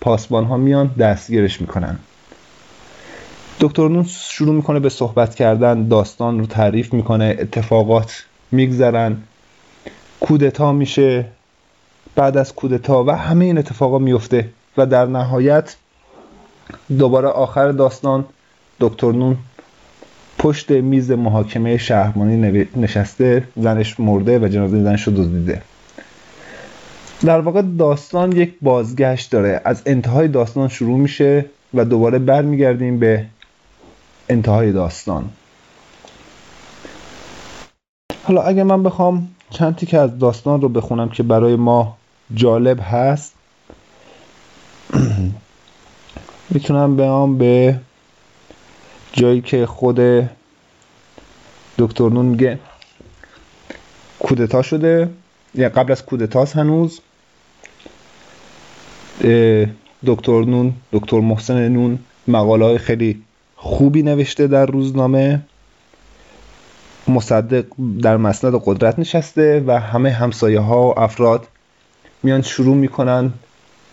پاسبان 0.00 0.44
ها 0.44 0.56
میان 0.56 0.86
دستگیرش 0.98 1.60
می‌کنن. 1.60 1.98
دکتر 3.60 3.88
نون 3.88 4.04
شروع 4.04 4.54
می‌کنه 4.54 4.80
به 4.80 4.88
صحبت 4.88 5.34
کردن 5.34 5.88
داستان 5.88 6.38
رو 6.38 6.46
تعریف 6.46 6.92
می‌کنه 6.92 7.36
اتفاقات 7.38 8.24
میگذرن 8.52 9.16
کودتا 10.20 10.72
میشه 10.72 11.24
بعد 12.14 12.36
از 12.36 12.54
کودتا 12.54 13.04
و 13.04 13.10
همه 13.10 13.44
این 13.44 13.58
اتفاقا 13.58 13.98
میفته 13.98 14.48
و 14.76 14.86
در 14.86 15.06
نهایت 15.06 15.76
دوباره 16.98 17.28
آخر 17.28 17.72
داستان 17.72 18.24
دکتر 18.80 19.12
نون 19.12 19.36
پشت 20.38 20.70
میز 20.70 21.10
محاکمه 21.10 21.76
شهرمانی 21.76 22.66
نشسته 22.76 23.44
زنش 23.56 24.00
مرده 24.00 24.38
و 24.38 24.48
جنازه 24.48 24.82
زنش 24.82 25.02
رو 25.02 25.12
دزدیده. 25.12 25.62
در 27.20 27.40
واقع 27.40 27.62
داستان 27.78 28.32
یک 28.32 28.54
بازگشت 28.62 29.30
داره. 29.30 29.60
از 29.64 29.82
انتهای 29.86 30.28
داستان 30.28 30.68
شروع 30.68 30.98
میشه 30.98 31.44
و 31.74 31.84
دوباره 31.84 32.18
برمیگردیم 32.18 32.98
به 32.98 33.24
انتهای 34.28 34.72
داستان. 34.72 35.30
حالا 38.24 38.42
اگه 38.42 38.62
من 38.62 38.82
بخوام 38.82 39.28
چند 39.50 39.76
که 39.76 39.98
از 39.98 40.18
داستان 40.18 40.60
رو 40.60 40.68
بخونم 40.68 41.08
که 41.08 41.22
برای 41.22 41.56
ما 41.56 41.96
جالب 42.34 42.80
هست 42.82 43.34
می‌تونم 46.50 46.96
بیام 46.96 47.38
به 47.38 47.80
جایی 49.12 49.40
که 49.40 49.66
خود 49.66 50.00
دکتر 51.78 52.08
نون 52.08 52.26
میگه 52.26 52.58
کودتا 54.18 54.62
شده. 54.62 55.10
یا 55.54 55.68
قبل 55.68 55.92
از 55.92 56.04
کودتاست 56.06 56.56
هنوز. 56.56 57.00
دکتر 60.06 60.44
نون 60.44 60.74
دکتر 60.92 61.20
محسن 61.20 61.68
نون 61.68 61.98
مقاله 62.28 62.64
های 62.64 62.78
خیلی 62.78 63.22
خوبی 63.60 64.02
نوشته 64.02 64.46
در 64.46 64.66
روزنامه. 64.66 65.40
مصدق 67.08 67.64
در 68.02 68.16
مسند 68.16 68.62
قدرت 68.64 68.98
نشسته 68.98 69.64
و 69.66 69.80
همه 69.80 70.10
همسایه 70.10 70.60
ها 70.60 70.88
و 70.88 71.00
افراد 71.00 71.46
میان 72.22 72.42
شروع 72.42 72.76
می‌کنن 72.76 73.32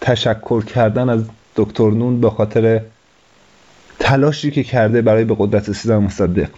تشکر 0.01 0.63
کردن 0.63 1.09
از 1.09 1.23
دکتر 1.55 1.91
نون 1.91 2.21
به 2.21 2.29
خاطر 2.29 2.81
تلاشی 3.99 4.51
که 4.51 4.63
کرده 4.63 5.01
برای 5.01 5.23
به 5.23 5.35
قدرت 5.39 5.69
رسیدن 5.69 5.97
مصدق. 5.97 6.49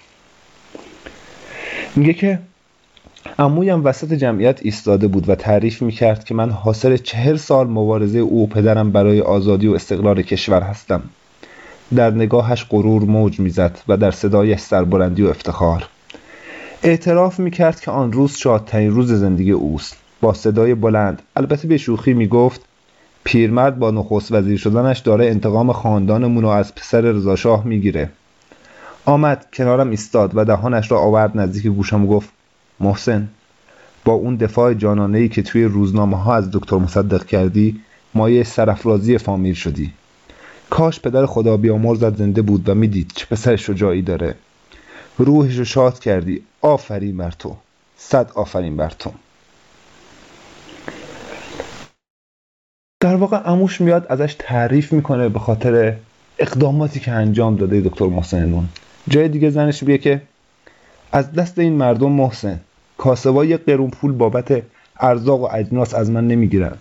میگه 1.96 2.14
که 2.14 2.40
امویم 3.40 3.86
وسط 3.86 4.14
جمعیت 4.14 4.60
ایستاده 4.62 5.08
بود 5.08 5.30
و 5.30 5.36
تعریف 5.36 5.82
می‌کرد 5.82 6.24
که 6.24 6.36
من 6.36 6.50
حاصل 6.50 6.98
چهر 6.98 7.36
سال 7.36 7.68
مبارزه 7.68 8.20
او 8.20 8.48
پدرم 8.48 8.92
برای 8.92 9.22
آزادی 9.22 9.68
و 9.68 9.74
استقلال 9.74 10.22
کشور 10.22 10.62
هستم. 10.62 11.04
در 11.96 12.12
نگاهش 12.12 12.66
غرور 12.70 13.04
موج 13.04 13.40
می‌زد 13.40 13.78
و 13.88 13.98
در 13.98 14.12
صدایش 14.12 14.60
سربلندی 14.60 15.24
و 15.24 15.28
افتخار. 15.28 15.88
اعتراف 16.84 17.40
می‌کرد 17.40 17.80
که 17.80 17.92
آن 17.92 18.12
روز 18.12 18.32
شادترین 18.32 18.92
روز 18.92 19.12
زندگی 19.12 19.52
اوست. 19.52 19.98
با 20.22 20.34
صدای 20.34 20.76
بلند 20.76 21.22
البته 21.36 21.68
به 21.68 21.78
شوخی 21.78 22.14
می‌گفت 22.14 22.62
پیرمرد 23.24 23.80
با 23.80 23.92
نخست 23.92 24.32
وزیر 24.32 24.58
شدنش 24.58 25.00
داره 25.00 25.26
انتقام 25.26 25.72
خاندانمون 25.72 26.44
رو 26.44 26.50
از 26.50 26.76
پسر 26.76 27.02
رضاشاه 27.02 27.66
می‌گیره. 27.66 28.10
آمد 29.06 29.46
کنارم 29.54 29.90
ایستاد 29.90 30.32
و 30.36 30.46
دهانش 30.46 30.92
را 30.92 31.00
آورد 31.00 31.38
نزدیک 31.38 31.68
گوشم 31.68 32.04
و 32.04 32.08
گفت 32.08 32.30
محسن 32.80 33.28
با 34.06 34.14
اون 34.14 34.36
دفاع 34.36 34.74
جانانه 34.74 35.18
ای 35.18 35.30
که 35.30 35.42
توی 35.42 35.64
روزنامه 35.64 36.18
ها 36.18 36.36
از 36.36 36.52
دکتر 36.52 36.78
مصدق 36.78 37.26
کردی 37.26 37.80
مایه 38.14 38.44
سرفرازی 38.44 39.18
فامیل 39.18 39.54
شدی. 39.54 39.92
کاش 40.70 41.00
پدر 41.00 41.26
خدا 41.26 41.58
بیامرزت 41.58 42.18
زنده 42.18 42.42
بود 42.42 42.70
و 42.70 42.76
می‌دید 42.76 43.12
چه 43.16 43.26
پسر 43.26 43.56
شجاعی 43.56 44.02
داره. 44.02 44.36
روحش 45.18 45.56
رو 45.56 45.66
شاد 45.66 46.00
کردی. 46.00 46.44
آفرین 46.62 47.18
بر 47.18 47.32
تو. 47.32 47.56
صد 47.98 48.32
آفرین 48.36 48.78
بر 48.78 48.90
تو. 48.90 49.12
در 53.00 53.16
واقع 53.16 53.50
اموش 53.50 53.82
میاد 53.82 54.06
ازش 54.10 54.36
تعریف 54.40 54.94
می‌کنه 54.94 55.30
به 55.30 55.40
خاطر 55.40 55.96
اقداماتی 56.40 57.00
که 57.00 57.12
انجام 57.12 57.56
داده 57.56 57.82
دکتر 57.82 58.06
محسن 58.06 58.46
نون. 58.46 58.70
جای 59.08 59.28
دیگه 59.28 59.50
زنش 59.50 59.84
میگه 59.84 59.98
که 59.98 60.22
از 61.12 61.34
دست 61.34 61.60
این 61.60 61.74
مردم 61.74 62.12
محسن 62.12 62.60
کاسبا 62.98 63.46
یک 63.46 63.66
قرون 63.66 63.90
پول 63.90 64.12
بابت 64.12 64.64
ارزاق 65.00 65.42
و 65.42 65.48
اجناس 65.54 65.94
از 65.94 66.12
من 66.12 66.28
نمی‌گیرن. 66.28 66.78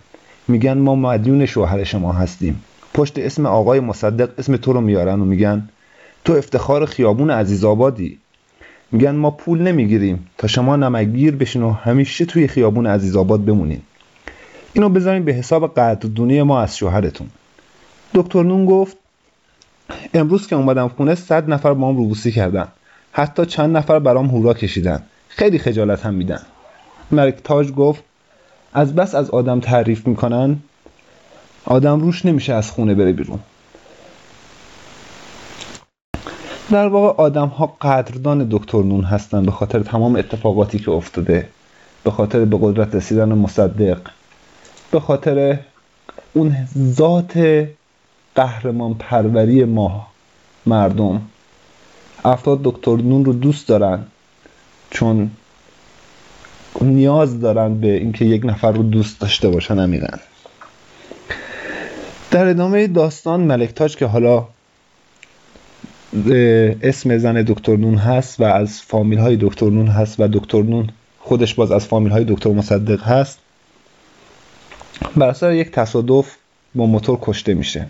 میگن 0.47 0.77
ما 0.77 0.95
مدیون 0.95 1.45
شوهر 1.45 1.83
شما 1.83 2.13
هستیم. 2.13 2.63
پشت 2.97 3.19
اسم 3.19 3.45
آقای 3.45 3.79
مصدق 3.79 4.29
اسم 4.37 4.57
تو 4.57 4.73
رو 4.73 4.81
میارن 4.81 5.19
و 5.21 5.25
میگن 5.25 5.69
تو 6.25 6.33
افتخار 6.33 6.85
خیابون 6.85 7.31
عزیز 7.31 7.65
آبادی. 7.65 8.19
میگن 8.91 9.15
ما 9.15 9.31
پول 9.31 9.61
نمی‌گیریم 9.61 10.27
تا 10.37 10.47
شما 10.47 10.75
نمگیر 10.75 11.35
بشین 11.35 11.63
و 11.63 11.71
همیشه 11.71 12.25
توی 12.25 12.47
خیابون 12.47 12.87
عزیز 12.87 13.15
آباد 13.15 13.45
بمونین. 13.45 13.81
اینو 14.73 14.89
بذارین 14.89 15.25
به 15.25 15.33
حساب 15.33 15.73
قدردونی 15.73 16.41
ما 16.41 16.61
از 16.61 16.77
شوهرتون. 16.77 17.27
دکتر 18.13 18.43
نون 18.43 18.65
گفت 18.65 18.97
امروز 20.13 20.47
که 20.47 20.55
اومدم 20.55 20.87
خونه 20.87 21.15
صد 21.15 21.49
نفر 21.49 21.73
با 21.73 21.89
هم 21.89 21.97
روبوسی 21.97 22.31
کردن. 22.31 22.67
حتی 23.11 23.45
چند 23.45 23.77
نفر 23.77 23.99
برام 23.99 24.27
هورا 24.27 24.53
کشیدن. 24.53 25.03
خیلی 25.27 25.59
خجالت 25.59 26.05
هم 26.05 26.13
میدن. 26.13 26.41
ملک 27.11 27.35
تاج 27.43 27.71
گفت 27.71 28.03
از 28.73 28.95
بس 28.95 29.15
از 29.15 29.29
آدم 29.29 29.59
تعریف 29.59 30.07
می‌کنن 30.07 30.57
آدم 31.67 31.99
روش 31.99 32.25
نمیشه 32.25 32.53
از 32.53 32.71
خونه 32.71 32.95
بره 32.95 33.11
بیرون. 33.11 33.39
در 36.71 36.87
واقع 36.87 37.23
آدم 37.23 37.47
ها 37.47 37.65
قدردان 37.81 38.47
دکتر 38.51 38.83
نون 38.83 39.03
هستن 39.03 39.43
به 39.43 39.51
خاطر 39.51 39.79
تمام 39.79 40.15
اتفاقاتی 40.15 40.79
که 40.79 40.91
افتاده 40.91 41.49
به 42.03 42.11
خاطر 42.11 42.45
به 42.45 42.57
قدرت 42.61 42.95
رسیدن 42.95 43.33
مصدق 43.33 43.97
به 44.91 44.99
خاطر 44.99 45.59
اون 46.33 46.55
ذات 46.77 47.67
قهرمان 48.35 48.93
پروری 48.93 49.63
ما 49.63 50.07
مردم. 50.65 51.21
افراد 52.25 52.59
دکتر 52.63 52.95
نون 52.95 53.25
رو 53.25 53.33
دوست 53.33 53.67
دارن 53.67 54.03
چون 54.89 55.31
نیاز 56.81 57.39
دارن 57.39 57.79
به 57.79 57.97
اینکه 57.97 58.25
یک 58.25 58.45
نفر 58.45 58.71
رو 58.71 58.83
دوست 58.83 59.19
داشته 59.19 59.49
باشن 59.49 59.79
عمیقا 59.79 60.17
در 62.37 62.47
ادامه 62.47 62.87
داستان 62.87 63.41
ملک 63.41 63.73
تاج 63.73 63.95
که 63.95 64.05
حالا 64.05 64.47
اسم 66.81 67.17
زن 67.17 67.41
دکتر 67.41 67.75
نون 67.75 67.95
هست 67.95 68.39
و 68.39 68.43
از 68.43 68.81
فامیل 68.81 69.19
های 69.19 69.37
دکتر 69.41 69.69
نون 69.69 69.87
هست 69.87 70.19
و 70.19 70.27
دکتر 70.27 70.61
نون 70.61 70.89
خودش 71.19 71.53
باز 71.53 71.71
از 71.71 71.85
فامیل 71.85 72.11
های 72.11 72.25
دکتر 72.27 72.49
مصدق 72.49 73.03
هست. 73.03 73.39
بر 75.15 75.29
اثر 75.29 75.51
یک 75.51 75.71
تصادف 75.71 76.35
با 76.75 76.85
موتور 76.85 77.19
کشته 77.21 77.53
میشه. 77.53 77.87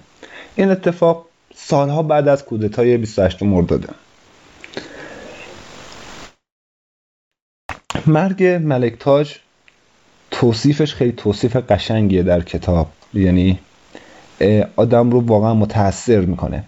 این 0.56 0.72
اتفاق 0.72 1.26
سالها 1.56 2.04
بعد 2.04 2.28
از 2.28 2.46
کودتای 2.46 2.98
28 2.98 3.44
مرداده. 3.44 3.90
مرگ 8.06 8.44
ملک 8.44 9.00
تاج 9.00 9.36
توصیفش 10.32 10.94
خیلی 10.94 11.12
توصیف 11.12 11.56
قشنگیه 11.56 12.24
در 12.24 12.42
کتاب. 12.42 12.88
یعنی 13.14 13.60
آدم 14.76 15.12
رو 15.12 15.19
واقعا 15.19 15.54
متاثر 15.54 16.21
می‌کنه. 16.21 16.63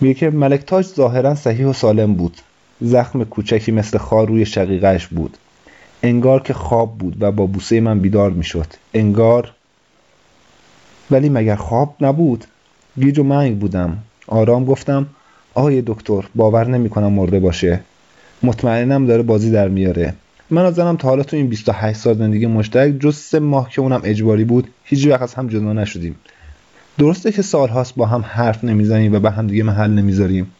میگه 0.00 0.14
که 0.14 0.30
ملک 0.30 0.60
تاج 0.60 0.86
ظاهرا 0.86 1.34
صحیح 1.34 1.66
و 1.66 1.72
سالم 1.72 2.14
بود. 2.14 2.36
زخم 2.80 3.24
کوچکی 3.24 3.72
مثل 3.72 3.98
خار 3.98 4.28
روی 4.28 4.46
شقیقش 4.46 5.06
بود. 5.06 5.36
انگار 6.02 6.42
که 6.42 6.52
خواب 6.52 6.98
بود 6.98 7.16
و 7.20 7.32
با 7.32 7.46
بوسه 7.46 7.80
من 7.80 8.00
بیدار 8.00 8.30
می‌شد. 8.30 8.66
انگار. 8.94 9.52
ولی 11.10 11.28
مگر 11.28 11.56
خواب 11.56 11.94
نبود؟ 12.00 12.44
گیج 13.00 13.18
و 13.18 13.22
منگ 13.24 13.58
بودم. 13.58 13.98
آرام 14.26 14.64
گفتم 14.64 15.06
آقای 15.54 15.82
دکتر 15.86 16.24
باور 16.34 16.66
نمی‌کنم 16.66 17.12
مرده 17.12 17.40
باشه. 17.40 17.80
مطمئنم 18.42 19.06
داره 19.06 19.22
بازی 19.22 19.50
در 19.50 19.68
میاره. 19.68 20.14
من 20.50 20.64
از 20.64 20.74
زنم 20.74 20.96
تا 20.96 21.08
حالا 21.08 21.22
تو 21.22 21.36
این 21.36 21.48
28 21.48 21.98
سال 21.98 22.14
زندگی 22.14 22.46
مشترک 22.46 22.98
جز 23.00 23.16
سه 23.16 23.38
ماه 23.38 23.70
که 23.70 23.80
اونم 23.80 24.00
اجباری 24.04 24.44
بود 24.44 24.68
هیچ 24.84 25.06
وقت 25.06 25.22
از 25.22 25.34
هم 25.34 25.48
جدا 25.48 25.72
نشدیم. 25.72 26.16
درسته 26.98 27.32
که 27.32 27.42
سالهاست 27.42 27.94
با 27.94 28.06
هم 28.06 28.24
حرف 28.28 28.64
نمی‌زنیم 28.64 29.14
و 29.14 29.18
به 29.20 29.30
هم 29.30 29.46
دیگه 29.46 29.62
محل 29.62 29.90
نمی‌ذاریم 29.90 30.50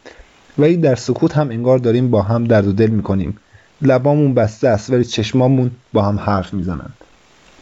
ولی 0.57 0.77
در 0.77 0.95
سکوت 0.95 1.37
هم 1.37 1.49
انگار 1.49 1.77
داریم 1.77 2.11
با 2.11 2.21
هم 2.21 2.43
درد 2.43 2.67
و 2.67 2.71
دل 2.71 2.89
می‌کنیم. 2.89 3.37
لبامون 3.81 4.33
بسته 4.33 4.67
است 4.67 4.89
ولی 4.89 5.03
چشمامون 5.03 5.71
با 5.93 6.01
هم 6.01 6.19
حرف 6.19 6.53
می‌زنن 6.53 6.89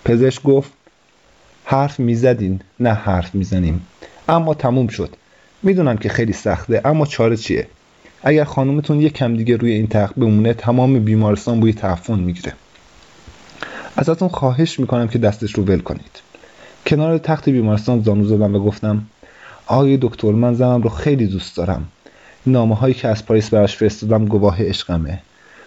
پزشک 0.06 0.44
گفت 0.44 0.72
حرف 1.66 2.00
می‌زدین 2.00 2.62
نه 2.80 2.94
حرف 2.94 3.36
می‌زنیم. 3.36 3.88
اما 4.30 4.54
تموم 4.54 4.88
شد. 4.88 5.16
می‌دونم 5.64 5.98
که 5.98 6.10
خیلی 6.10 6.34
سخته 6.34 6.82
اما 6.86 7.06
چاره 7.06 7.38
چیه؟ 7.38 7.68
اگر 8.24 8.44
خانومتون 8.44 9.02
یک 9.02 9.14
کم 9.14 9.38
دیگه 9.38 9.58
روی 9.58 9.72
این 9.72 9.88
تخت 9.88 10.16
بمونه 10.16 10.54
تمام 10.54 11.00
بیمارستان 11.00 11.60
بوی 11.60 11.74
تعفن 11.74 12.20
می‌گیره. 12.20 12.54
ازتون 13.98 14.28
خواهش 14.28 14.80
می‌کنم 14.80 15.08
که 15.08 15.20
دستش 15.20 15.56
رو 15.56 15.64
ول 15.64 15.80
کنید. 15.80 16.22
کنار 16.90 17.18
تخت 17.18 17.50
بیمارستان 17.50 18.02
زانو 18.02 18.24
زدم 18.24 18.56
و 18.56 18.60
گفتم 18.60 19.02
آقای 19.68 19.98
دکتر 20.02 20.32
من 20.32 20.54
زنم 20.54 20.82
رو 20.82 20.90
خیلی 20.90 21.28
دوست 21.28 21.58
دارم. 21.58 21.88
نامه 22.48 22.76
هایی 22.76 22.94
که 22.94 23.08
از 23.08 23.26
پاریس 23.26 23.50
براش 23.50 23.76
فرستادم 23.76 24.26
گواه 24.26 24.64
عشقمه. 24.64 25.22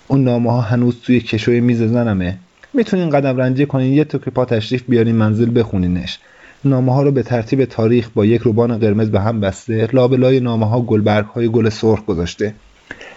اون 0.08 0.24
نامه 0.24 0.52
ها 0.52 0.61
هنوز 0.61 1.00
توی 1.00 1.20
کشوی 1.20 1.61
میز 1.61 1.82
زنمه. 1.82 2.38
می‌تونین 2.74 3.11
قدم 3.11 3.37
رنجی 3.37 3.66
کنین 3.66 3.92
یه 3.92 4.04
توک 4.04 4.28
پا 4.28 4.44
تشریف 4.44 4.82
بیارین 4.88 5.14
منزل 5.14 5.61
بخونینش. 5.61 6.18
نامه 6.64 6.94
ها 6.94 7.02
رو 7.02 7.11
به 7.11 7.22
ترتیب 7.22 7.64
تاریخ 7.64 8.08
با 8.14 8.24
یک 8.24 8.42
روبان 8.42 8.78
قرمز 8.78 9.11
به 9.11 9.20
هم 9.20 9.40
بسته. 9.40 9.88
لابلای 9.92 10.40
نامه 10.40 10.68
ها 10.68 10.80
گلبرگ 10.80 11.26
های 11.26 11.48
گل 11.48 11.68
سرخ 11.68 12.04
گذاشته. 12.06 12.54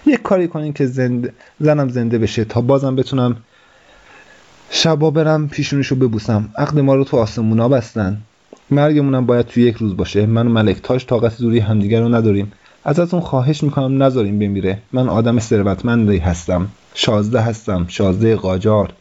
یک 0.06 0.22
کاری 0.22 0.48
کنین 0.48 0.74
که 0.74 0.86
زنده 0.86 1.34
زنم 1.60 1.90
زنده 1.90 2.18
بشه 2.18 2.46
تا 2.46 2.62
بازم 2.62 2.96
بتونم 2.96 3.36
شبا 4.78 5.12
برم 5.12 5.48
پیشونیشو 5.48 5.96
ببوسم. 5.96 6.50
عقد 6.58 6.80
ما 6.80 6.96
رو 6.96 7.04
تو 7.04 7.18
آسمونا 7.18 7.70
بستن. 7.70 8.18
مرگمونم 8.72 9.26
باید 9.26 9.46
تو 9.46 9.60
یک 9.60 9.76
روز 9.76 9.98
باشه. 9.98 10.26
من 10.26 10.48
و 10.48 10.50
ملک 10.50 10.82
تاج 10.82 11.06
طاقت 11.06 11.42
دوری 11.42 11.60
همدیگر 11.60 12.02
رو 12.02 12.16
نداریم. 12.16 12.52
ازتون 12.86 13.20
خواهش 13.20 13.64
می‌کنم 13.64 14.04
نذاریم 14.04 14.40
بمیره. 14.40 14.78
من 14.92 15.10
آدم 15.10 15.40
ثروتمندی 15.40 16.18
هستم. 16.18 16.68
شازده 16.94 17.42
هستم. 17.42 17.86
شازده 17.88 18.36
قاجار. 18.36 18.94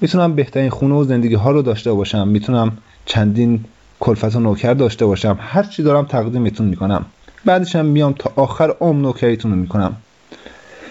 می‌تونم 0.00 0.34
بهترین 0.34 0.70
خونه 0.70 0.94
و 0.94 1.04
زندگی 1.04 1.34
ها 1.34 1.50
رو 1.50 1.62
داشته 1.62 1.92
باشم. 1.92 2.28
می‌تونم 2.28 2.72
چندین 3.06 3.64
کلفت 4.00 4.36
و 4.36 4.40
نوکر 4.40 4.74
داشته 4.74 5.06
باشم. 5.06 5.38
هر 5.40 5.62
چی 5.62 5.82
دارم 5.82 6.04
تقدیمتون 6.04 6.66
می‌کنم. 6.66 7.04
بعدش 7.44 7.76
هم 7.76 7.86
میام 7.86 8.14
تا 8.18 8.32
آخر 8.36 8.74
عمر 8.80 9.00
نوکریتون 9.02 9.50
رو 9.50 9.56
می‌کنم. 9.56 9.96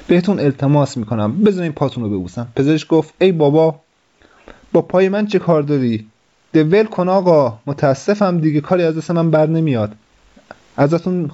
بهتون 0.07 0.39
التماس 0.39 0.97
می‌کنم. 0.97 1.43
بذارین 1.43 1.71
پاتون 1.71 2.03
رو 2.03 2.09
ببوسم. 2.09 2.47
پزشک 2.55 2.87
گفت 2.87 3.13
ای 3.21 3.31
بابا 3.31 3.75
با 4.71 4.81
پای 4.81 5.09
من 5.09 5.27
چه 5.27 5.39
کار 5.39 5.61
داری؟ 5.61 6.07
دول 6.53 6.83
کن 6.83 7.09
آقا. 7.09 7.59
متاسفم 7.65 8.39
دیگه. 8.39 8.61
کاری 8.61 8.83
از 8.83 8.97
دست 8.97 9.11
من 9.11 9.31
بر 9.31 9.47
نمیاد. 9.47 9.95
ازتون 10.77 11.31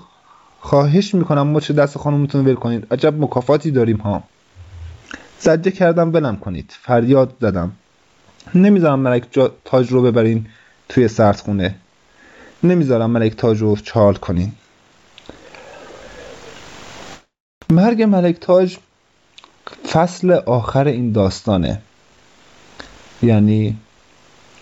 خواهش 0.60 1.16
می‌کنم 1.16 1.48
ما 1.48 1.60
چه 1.60 1.74
دست 1.74 1.98
خانمتون 1.98 2.46
ول 2.46 2.56
کنید. 2.56 2.88
عجب 2.94 3.24
مکافاتی 3.24 3.72
داریم 3.72 3.98
ها. 3.98 4.24
زجه 5.40 5.72
کردم 5.72 6.14
ولم 6.14 6.38
کنید. 6.38 6.74
فریاد 6.82 7.36
زدم. 7.42 7.72
نمی‌ذارم 8.56 9.00
ملک 9.00 9.40
تاج 9.66 9.92
رو 9.92 10.02
ببرین 10.02 10.48
توی 10.90 11.08
سردخونه. 11.08 11.76
نمی‌ذارم 12.64 13.12
ملک 13.12 13.36
تاج 13.36 13.62
رو 13.62 13.76
چال 13.76 14.14
کنین. 14.14 14.52
مرگ 17.70 18.04
ملک 18.04 18.40
تاج 18.40 18.78
فصل 19.92 20.32
آخر 20.32 20.88
این 20.88 21.12
داستانه. 21.12 21.82
یعنی 23.24 23.78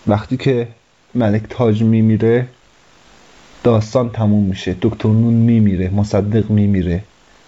وقتی 0.06 0.36
که 0.36 0.68
ملک 1.14 1.42
تاج 1.48 1.82
میمیره 1.82 2.48
داستان 3.64 4.10
تموم 4.10 4.44
میشه 4.44 4.76
دکتر 4.82 5.08
نون 5.08 5.34
میمیره 5.34 5.90
مصدق 5.90 6.50
میمیره. 6.50 7.02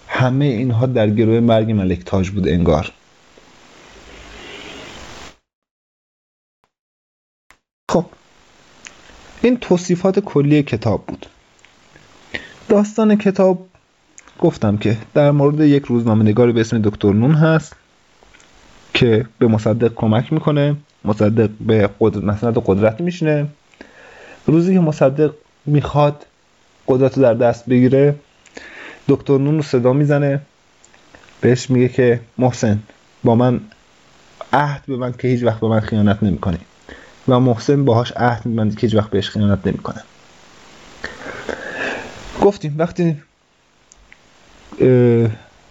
همه 0.09 0.45
اینها 0.45 0.87
در 0.87 1.11
گروه 1.11 1.41
مرگ 1.41 1.73
ملک 1.73 2.05
تاج 2.05 2.31
بود 2.31 2.49
انگار. 2.49 2.93
خب 7.91 8.05
این 9.43 9.57
توصیفات 9.57 10.19
کلی 10.19 10.63
کتاب 10.63 11.07
بود. 11.07 11.27
داستان 12.69 13.17
کتاب 13.17 13.67
گفتم 14.39 14.77
که 14.77 14.97
در 15.15 15.31
مورد 15.31 15.61
یک 15.61 15.85
روزنامه 15.85 16.25
نگاری 16.25 16.53
به 16.53 16.61
اسم 16.61 16.83
دکتر 16.83 17.13
نون 17.13 17.35
هست 17.35 17.77
که 18.95 19.27
به 19.39 19.47
مصدق 19.47 19.95
کمک 19.95 20.33
می‌کنه. 20.33 20.77
مصدق 21.09 21.51
به 21.61 21.91
قدرت 22.01 22.25
مسند 22.25 22.63
قدرت 22.67 23.01
میشینه. 23.01 23.47
روزی 24.47 24.75
که 24.75 24.81
مصدق 24.81 25.33
می‌خواد 25.67 26.27
قدرت 26.89 27.17
رو 27.17 27.23
در 27.23 27.35
دست 27.35 27.67
بگیره 27.67 28.15
دکتر 29.09 29.39
نون 29.39 29.57
رو 29.57 29.63
صدا 29.63 29.93
می‌زنه. 29.93 30.41
بهش 31.41 31.71
میگه 31.71 31.89
که 31.89 32.21
محسن 32.39 32.79
با 33.25 33.35
من 33.35 33.61
عهد 34.53 34.83
به 34.87 34.97
من 34.97 35.13
که 35.13 35.29
هیچ 35.29 35.43
وقت 35.43 35.61
به 35.61 35.69
من 35.69 35.81
خیانت 35.81 36.23
نمی‌کنی. 36.23 36.59
و 37.29 37.41
محسن 37.41 37.85
باهاش 37.85 38.13
عهد 38.17 38.47
میبنده 38.47 38.77
که 38.77 38.87
هیچ 38.87 38.95
وقت 38.95 39.11
بهش 39.11 39.29
خیانت 39.31 39.67
نمی‌کنه. 39.67 40.03
گفتیم 42.43 42.75
وقتی 42.79 43.17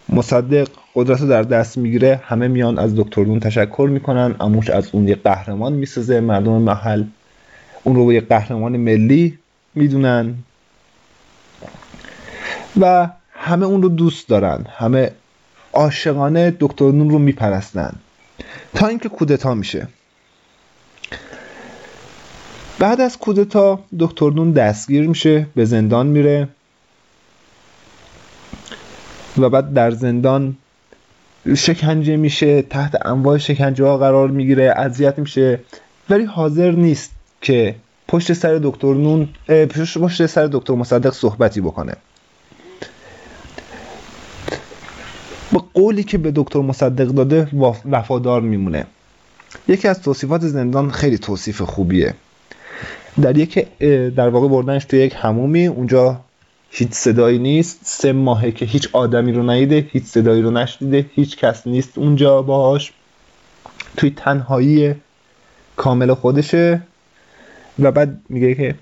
مصدق 0.10 0.68
قدرت 0.96 1.22
رو 1.22 1.28
در 1.28 1.44
دست 1.44 1.78
می‌گیره 1.78 2.22
همه 2.24 2.48
میان 2.48 2.80
از 2.80 2.96
دکتر 2.96 3.24
نون 3.24 3.40
تشکر 3.40 3.90
می‌کنن 3.92 4.36
اموش 4.40 4.70
از 4.70 4.90
اون 4.92 5.08
یه 5.08 5.16
قهرمان 5.16 5.74
می‌سازه 5.74 6.20
مردم 6.20 6.52
محل 6.52 7.04
اون 7.84 7.96
رو 7.96 8.14
یه 8.14 8.22
قهرمان 8.22 8.78
ملی 8.78 9.38
می‌دونن. 9.76 10.36
و 12.82 13.10
همه 13.32 13.66
اون 13.66 13.82
رو 13.82 13.90
دوست 13.90 14.28
دارن 14.28 14.66
همه 14.78 15.12
عاشقانه 15.74 16.56
دکتر 16.60 16.92
نون 16.92 17.10
رو 17.10 17.20
میپرستن. 17.20 17.96
تا 18.76 18.88
اینکه 18.88 19.10
کودتا 19.10 19.54
میشه. 19.54 19.88
بعد 22.80 23.02
از 23.02 23.18
کودتا 23.18 23.80
دکتر 24.00 24.30
نون 24.30 24.52
دستگیر 24.52 25.08
میشه 25.08 25.48
به 25.56 25.66
زندان 25.66 26.08
میره. 26.08 26.48
و 29.40 29.50
بعد 29.50 29.74
در 29.74 29.92
زندان 29.92 30.58
شکنجه 31.56 32.16
میشه 32.16 32.62
تحت 32.62 33.06
انواع 33.06 33.38
شکنجه 33.38 33.86
ها 33.86 33.98
قرار 33.98 34.28
می‌گیره 34.28 34.74
اذیت 34.78 35.20
میشه. 35.20 35.60
ولی 36.10 36.24
حاضر 36.24 36.72
نیست 36.72 37.12
که 37.42 37.76
پشت 38.08 38.34
سر 38.34 38.60
دکتر 38.64 38.94
نون 38.94 39.30
پشت 39.48 40.26
سر 40.26 40.48
دکتر 40.48 40.74
مصدق 40.74 41.14
صحبتی 41.14 41.62
بکنه. 41.62 41.94
با 45.52 45.66
قولی 45.74 46.04
که 46.04 46.18
به 46.18 46.32
دکتر 46.36 46.60
مصدق 46.60 47.08
داده 47.08 47.48
وفادار 47.86 48.42
میمونه. 48.42 48.86
یکی 49.68 49.88
از 49.88 50.02
توصیفات 50.02 50.42
زندان 50.42 50.92
خیلی 50.92 51.18
توصیف 51.18 51.62
خوبیه. 51.62 52.14
در 53.22 53.38
یک 53.38 53.68
در 54.16 54.30
واقع 54.30 54.48
بردنش 54.48 54.86
توی 54.86 55.00
یک 55.00 55.16
همومی 55.18 55.68
اونجا 55.68 56.20
هیچ 56.70 56.92
صدایی 56.92 57.40
نیست. 57.40 57.80
سه 57.84 58.14
ماهه 58.14 58.52
که 58.52 58.66
هیچ 58.66 58.90
آدمی 58.94 59.32
رو 59.32 59.50
ندیده 59.50 59.88
هیچ 59.92 60.04
صدایی 60.04 60.42
رو 60.42 60.52
نشنیده 60.52 61.06
هیچ 61.16 61.38
کس 61.38 61.68
نیست 61.68 61.98
اونجا 61.98 62.42
باهاش. 62.42 62.94
توی 63.98 64.10
تنهایی 64.10 64.96
کامل 65.76 66.14
خودشه. 66.14 66.82
و 67.80 67.92
بعد 67.92 68.22
میگه 68.30 68.56
که 68.56 68.76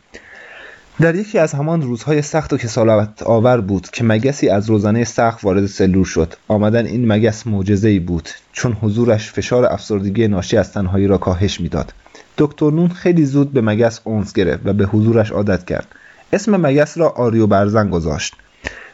در 1.01 1.15
یکی 1.15 1.39
از 1.39 1.53
همان 1.53 1.81
روزهای 1.81 2.21
سخت 2.21 2.53
و 2.53 2.57
کسالت 2.57 3.23
آور 3.23 3.61
بود 3.61 3.89
که 3.89 4.03
مگسی 4.03 4.49
از 4.49 4.69
روزنه 4.69 5.03
سخت 5.03 5.43
وارد 5.43 5.65
سلول 5.65 6.03
شد. 6.03 6.33
آمدن 6.47 6.85
این 6.85 7.07
مگس 7.07 7.47
معجزه 7.47 7.99
بود 7.99 8.29
چون 8.53 8.73
حضورش 8.73 9.31
فشار 9.31 9.65
افسردگی 9.65 10.27
ناشی 10.27 10.57
از 10.57 10.71
تنهایی 10.71 11.07
را 11.07 11.17
کاهش 11.17 11.61
می‌داد. 11.61 11.93
دکتر 12.37 12.71
نون 12.71 12.87
خیلی 12.87 13.25
زود 13.25 13.53
به 13.53 13.61
مگس 13.61 14.01
اونس 14.03 14.33
گرفت 14.33 14.61
و 14.65 14.73
به 14.73 14.85
حضورش 14.85 15.31
عادت 15.31 15.65
کرد. 15.65 15.87
اسم 16.35 16.57
مگس 16.57 16.97
را 16.97 17.09
آریو 17.09 17.47
برزن 17.47 17.89
گذاشت 17.89 18.35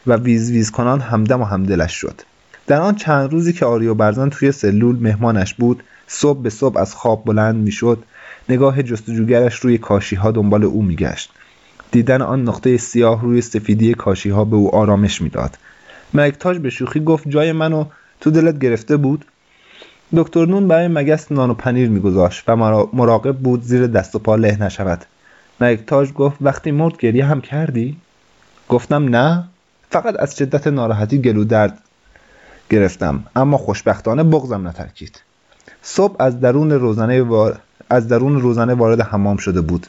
و 0.06 0.16
ویز 0.16 0.50
ویز 0.50 0.70
کنان 0.70 1.00
همدم 1.00 1.40
و 1.40 1.44
همدلش 1.44 1.92
شد. 1.92 2.20
در 2.66 2.80
آن 2.80 2.94
چند 2.94 3.32
روزی 3.32 3.52
که 3.52 3.66
آریو 3.66 3.94
برزن 3.94 4.28
توی 4.28 4.52
سلول 4.52 4.96
مهمانش 4.96 5.54
بود 5.54 5.82
صبح 6.06 6.42
به 6.42 6.50
صبح 6.50 6.78
از 6.78 6.94
خواب 6.94 7.24
بلند 7.24 7.56
می‌شد 7.56 8.02
نگاه 8.48 8.82
جستجوگرش 8.82 9.54
روی 9.54 9.78
کاشی 9.78 10.16
ها 10.16 10.30
دنبال 10.30 10.64
او 10.64 10.82
میگشت. 10.82 11.30
دیدن 11.90 12.22
آن 12.22 12.42
نقطه 12.42 12.76
سیاه 12.76 13.22
روی 13.22 13.40
سفیدی 13.40 13.94
کاشی 13.94 14.30
ها 14.30 14.44
به 14.44 14.56
او 14.56 14.74
آرامش 14.74 15.22
می‌داد. 15.22 15.58
ملکتاج 16.14 16.58
به 16.58 16.70
شوخی 16.70 17.00
گفت 17.00 17.28
جای 17.28 17.52
منو 17.52 17.84
تو 18.20 18.30
دلت 18.30 18.58
گرفته 18.58 18.96
بود؟ 18.96 19.24
دکتر 20.16 20.46
نون 20.46 20.68
برای 20.68 20.88
مگس 20.88 21.32
نان 21.32 21.50
و 21.50 21.54
پنیر 21.54 21.88
میگذاشت 21.88 22.44
و 22.48 22.56
مراقب 22.92 23.36
بود 23.36 23.62
زیر 23.62 23.86
دست 23.86 24.14
و 24.14 24.18
پا 24.18 24.36
له 24.36 24.62
نشود. 24.62 25.04
ملکتاج 25.60 26.12
گفت 26.12 26.36
وقتی 26.40 26.70
مرد 26.70 26.96
گریه 26.96 27.24
هم 27.24 27.40
کردی؟ 27.40 27.96
گفتم 28.68 29.16
نه 29.16 29.44
فقط 29.90 30.14
از 30.18 30.36
شدت 30.36 30.66
ناراحتی 30.66 31.18
گلو 31.18 31.44
درد 31.44 31.78
گرفتم 32.70 33.24
اما 33.36 33.56
خوشبختانه 33.56 34.22
بغزم 34.22 34.68
نترکید. 34.68 35.22
صبح 35.82 36.16
از 36.18 36.40
درون 36.40 36.70
روزنه 36.72 37.24
از 37.90 38.08
درون 38.08 38.40
روزنه 38.40 38.74
وارد 38.74 39.00
حمام 39.00 39.36
شده 39.36 39.60
بود. 39.60 39.86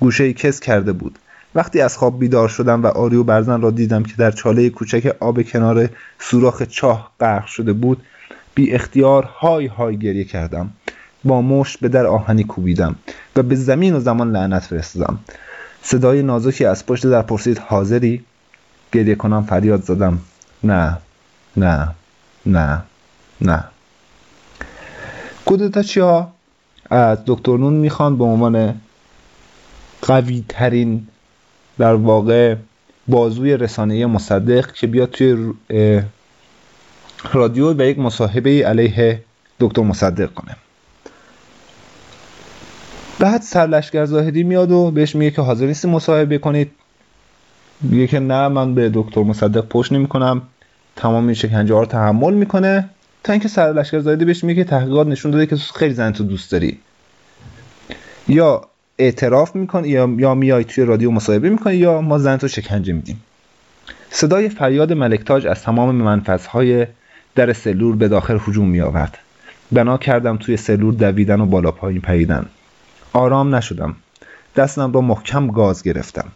گوشه 0.00 0.32
کس 0.32 0.60
کرده 0.60 0.92
بود. 0.92 1.18
وقتی 1.54 1.80
از 1.80 1.96
خواب 1.96 2.18
بیدار 2.18 2.48
شدم 2.48 2.82
و 2.82 2.86
آریو 2.86 3.24
برزن 3.24 3.60
را 3.60 3.70
دیدم 3.70 4.02
که 4.02 4.14
در 4.18 4.30
چاله 4.30 4.70
کوچک 4.70 5.16
آب 5.20 5.42
کنار 5.42 5.88
سوراخ 6.18 6.62
چاه 6.62 7.10
غرق 7.20 7.46
شده 7.46 7.72
بود 7.72 8.02
بی 8.54 8.72
اختیار 8.72 9.24
های 9.24 9.66
های 9.66 9.98
گریه 9.98 10.24
کردم. 10.24 10.70
با 11.26 11.42
مشت 11.42 11.80
به 11.80 11.88
در 11.88 12.06
آهنی 12.06 12.44
کوبیدم 12.44 12.96
و 13.36 13.42
به 13.42 13.54
زمین 13.54 13.94
و 13.94 14.00
زمان 14.00 14.30
لعنت 14.32 14.62
فرستادم. 14.62 15.18
صدای 15.82 16.22
نازکی 16.22 16.64
از 16.64 16.86
پشت 16.86 17.06
در 17.06 17.22
پرسید 17.22 17.58
حاضری؟ 17.58 18.24
گریه 18.92 19.14
کنم 19.14 19.42
فریاد 19.42 19.82
زدم 19.82 20.18
نه 20.64 20.98
نه 21.56 21.88
نه 22.46 22.82
نه. 23.40 23.64
کودتاچی 25.44 26.00
ها 26.00 26.32
از 26.90 27.18
دکتر 27.26 27.56
نون 27.56 27.72
می‌خوان 27.72 28.18
به 28.18 28.24
عنوان 28.24 28.80
قوی 30.02 30.44
ترین 30.48 31.06
در 31.78 31.94
واقع 31.94 32.54
بازوی 33.08 33.56
رسانه 33.56 34.06
مصدق 34.06 34.72
که 34.72 34.86
بیاد 34.86 35.10
توی 35.10 35.52
رادیو 37.32 37.72
و 37.72 37.82
یک 37.82 37.98
مصاحبه 37.98 38.50
علیه 38.50 39.22
دکتر 39.60 39.82
مصدق 39.82 40.34
کنه. 40.34 40.56
بعد 43.18 43.42
سرلشکر 43.42 44.04
زاهدی 44.04 44.42
میاد 44.42 44.70
و 44.70 44.90
بهش 44.90 45.14
میگه 45.14 45.30
که 45.30 45.42
حاضر 45.42 45.66
نیستی 45.66 45.88
مصاحبه 45.88 46.38
کنید. 46.38 46.70
میگه 47.80 48.06
که 48.06 48.18
نه 48.18 48.48
من 48.48 48.74
به 48.74 48.90
دکتر 48.94 49.22
مصدق 49.22 49.68
پشت 49.68 49.92
نمی 49.92 50.06
کنم 50.08 50.42
تمام 50.96 51.24
این 51.24 51.34
شکنجه 51.34 51.74
ها 51.74 51.80
رو 51.80 51.86
تحمل 51.86 52.34
می‌کنه. 52.34 52.88
تا 53.24 53.32
اینکه 53.32 53.48
سرلشکر 53.48 54.00
زاهدی 54.00 54.24
بهش 54.24 54.44
میگه 54.44 54.64
که 54.64 54.70
تحقیقات 54.70 55.06
نشون 55.06 55.30
داده 55.30 55.46
که 55.46 55.56
خیلی 55.56 55.94
زن 55.94 56.12
تو 56.12 56.24
دوست 56.24 56.52
داری. 56.52 56.78
یا 58.28 58.62
اعتراف 58.98 59.56
می‌کنی 59.56 59.88
یا 59.88 60.14
یا 60.18 60.34
میای 60.34 60.64
توی 60.64 60.84
رادیو 60.84 61.10
مصاحبه 61.10 61.50
می‌کنی 61.50 61.76
یا 61.76 62.00
ما 62.00 62.18
زن 62.18 62.36
تو 62.36 62.48
شکنجه 62.48 62.92
میدیم. 62.92 63.22
صدای 64.10 64.48
فریاد 64.48 64.92
ملکتاج 64.92 65.46
از 65.46 65.62
تمام 65.62 65.94
منفذهای 65.94 66.86
در 67.34 67.52
سلول 67.52 67.96
به 67.96 68.08
داخل 68.08 68.38
هجوم 68.48 68.68
می 68.68 68.80
آورد. 68.80 69.18
بنا 69.72 69.98
کردم 69.98 70.36
توی 70.36 70.56
سلول 70.56 70.94
دویدن 70.94 71.40
و 71.40 71.46
بالا 71.46 71.70
پایین 71.70 72.00
پریدن. 72.00 72.46
آرام 73.16 73.54
نشدم. 73.54 73.96
دستم 74.56 74.92
را 74.92 75.00
محکم 75.00 75.46
گاز 75.46 75.82
گرفتم. 75.82 76.28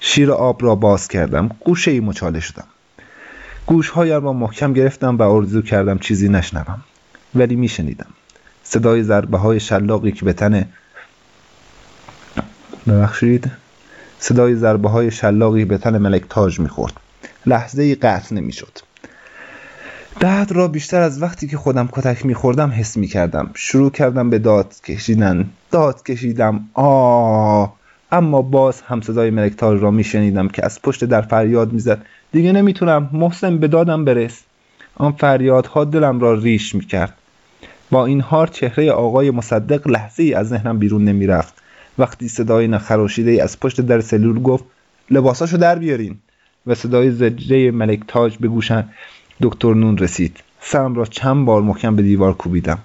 شیر 0.00 0.32
آب 0.32 0.64
را 0.64 0.74
باز 0.74 1.08
کردم. 1.08 1.50
گوشه 1.60 1.90
ای 1.90 2.00
مچاله 2.00 2.40
شدم. 2.40 2.64
گوشهایم 3.66 4.24
را 4.24 4.32
محکم 4.32 4.72
گرفتم 4.72 5.16
و 5.18 5.22
آرزو 5.22 5.62
کردم 5.62 5.98
چیزی 5.98 6.28
نشنوم. 6.28 6.80
ولی 7.34 7.56
میشنیدم. 7.56 8.06
صدای 8.62 9.02
ضربه 9.02 9.38
های 9.38 9.60
شلاقی 9.60 10.12
که 10.12 10.24
به 10.24 10.32
تن 10.32 10.68
ببخشید 12.88 13.50
صدای 14.18 14.54
ضربه 14.54 14.88
های 14.88 15.10
شلاقی 15.10 15.64
به 15.64 15.78
تن 15.78 15.98
ملک 15.98 16.22
تاج 16.28 16.60
می‌خورد 16.60 16.92
لحظه 17.46 17.82
ای 17.82 17.94
قطع 17.94 18.34
نمی‌شد 18.34 18.78
درد 20.20 20.52
را 20.52 20.68
بیشتر 20.68 21.00
از 21.00 21.22
وقتی 21.22 21.48
که 21.48 21.56
خودم 21.56 21.88
کتک 21.92 22.26
میخوردم 22.26 22.70
حس 22.70 22.96
می‌کردم. 22.96 23.50
شروع 23.54 23.90
کردم 23.90 24.30
به 24.30 24.38
داد 24.38 24.74
کشیدن. 24.86 25.48
داد 25.70 26.02
کشیدم. 26.02 26.60
آه. 26.74 27.74
اما 28.12 28.42
باز 28.42 28.80
هم 28.80 29.00
صدای 29.00 29.30
ملکتاج 29.30 29.82
را 29.82 29.90
میشنیدم 29.90 30.48
که 30.48 30.64
از 30.64 30.82
پشت 30.82 31.04
در 31.04 31.20
فریاد 31.22 31.72
می‌زد. 31.72 32.02
دیگه 32.32 32.52
نمی‌تونم. 32.52 33.10
محسن 33.12 33.58
به 33.58 33.68
دادم 33.68 34.04
برس. 34.04 34.42
آن 34.94 35.12
فریادها 35.12 35.84
دلم 35.84 36.20
را 36.20 36.34
ریش 36.34 36.74
می‌کرد. 36.74 37.14
با 37.90 38.06
این 38.06 38.20
حال 38.20 38.46
چهره 38.46 38.90
آقای 38.90 39.30
مصدق 39.30 39.88
لحظه 39.88 40.32
از 40.36 40.48
ذهنم 40.48 40.78
بیرون 40.78 41.04
نمی‌رفت. 41.04 41.54
وقتی 41.98 42.28
صدای 42.28 42.68
نخراشیده 42.68 43.42
از 43.42 43.60
پشت 43.60 43.80
در 43.80 44.00
سلول 44.00 44.42
گفت 44.42 44.64
لباساشو 45.10 45.56
در 45.56 45.78
بیارین. 45.78 46.16
و 46.66 46.74
صدای 46.74 47.10
زجه 47.10 47.70
ملک 47.70 48.00
تاج 48.08 48.36
به 48.38 48.48
گوشم 48.48 48.88
دکتر 49.42 49.74
نون 49.74 49.98
رسید. 49.98 50.36
سرم 50.60 50.94
را 50.94 51.04
چند 51.04 51.46
بار 51.46 51.62
محکم 51.62 51.96
به 51.96 52.02
دیوار 52.02 52.34
کوبیدم. 52.34 52.78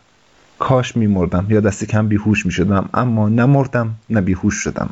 کاش 0.60 0.98
میمردم 0.98 1.46
یا 1.50 1.60
دست 1.60 1.86
کم 1.86 2.08
بیهوش 2.08 2.46
می 2.46 2.52
شدم 2.52 2.90
اما 2.94 3.30
نمردم 3.30 3.96
نه 4.10 4.22
بیهوش 4.22 4.56
شدم. 4.56 4.90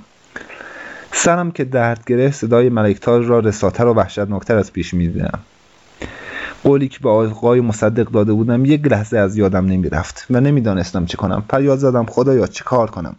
سرم 1.11 1.51
که 1.51 1.63
درد 1.63 2.05
گرفت 2.07 2.37
صدای 2.37 2.69
ملکتاج 2.69 3.25
را 3.25 3.39
رساتر 3.39 3.85
و 3.85 3.93
وحشتناکتر 3.93 4.57
از 4.57 4.73
پیش 4.73 4.93
می‌دیدم. 4.93 5.39
قولی 6.63 6.87
که 6.87 6.99
به 6.99 7.09
آقای 7.09 7.61
مصدق 7.61 8.11
داده 8.11 8.33
بودم 8.33 8.65
یک 8.65 8.87
لحظه 8.87 9.17
از 9.17 9.37
یادم 9.37 9.65
نمی‌رفت 9.65 10.27
و 10.29 10.41
نمی‌دانستم 10.41 11.05
چه 11.05 11.17
کنم. 11.17 11.43
فریاد 11.49 11.77
زدم 11.77 12.05
خدایا 12.05 12.47
چه 12.47 12.63
کار 12.63 12.89
کنم؟ 12.91 13.15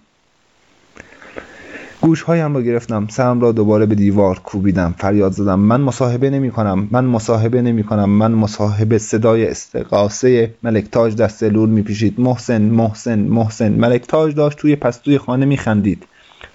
گوشهایم 2.09 2.55
را 2.55 2.63
گرفتم. 2.63 3.07
سرم 3.11 3.41
را 3.41 3.53
دوباره 3.53 3.87
به 3.87 3.95
دیوار 3.95 4.39
کوبیدم. 4.39 4.95
فریاد 4.99 5.33
زدم. 5.33 5.61
من 5.61 5.81
مصاحبه 5.81 6.31
نمی 6.31 6.51
کنم. 6.51 6.89
من 6.91 7.05
مصاحبه 7.05 7.63
نمی 7.63 7.85
کنم. 7.85 8.11
من 8.11 8.33
مصاحبه 8.33 8.99
صدای 8.99 9.47
استقاسه 9.49 10.55
ملکتاج 10.63 11.15
در 11.17 11.29
سلول 11.29 11.69
می 11.69 11.83
پیشید 11.83 12.21
محسن 12.21 12.63
محسن 12.63 13.19
محسن. 13.19 13.73
ملکتاج 13.73 14.35
داشت 14.35 14.59
توی 14.59 14.77
پستوی 14.77 15.19
خانه 15.19 15.47
می 15.47 15.57
خندید. 15.57 16.07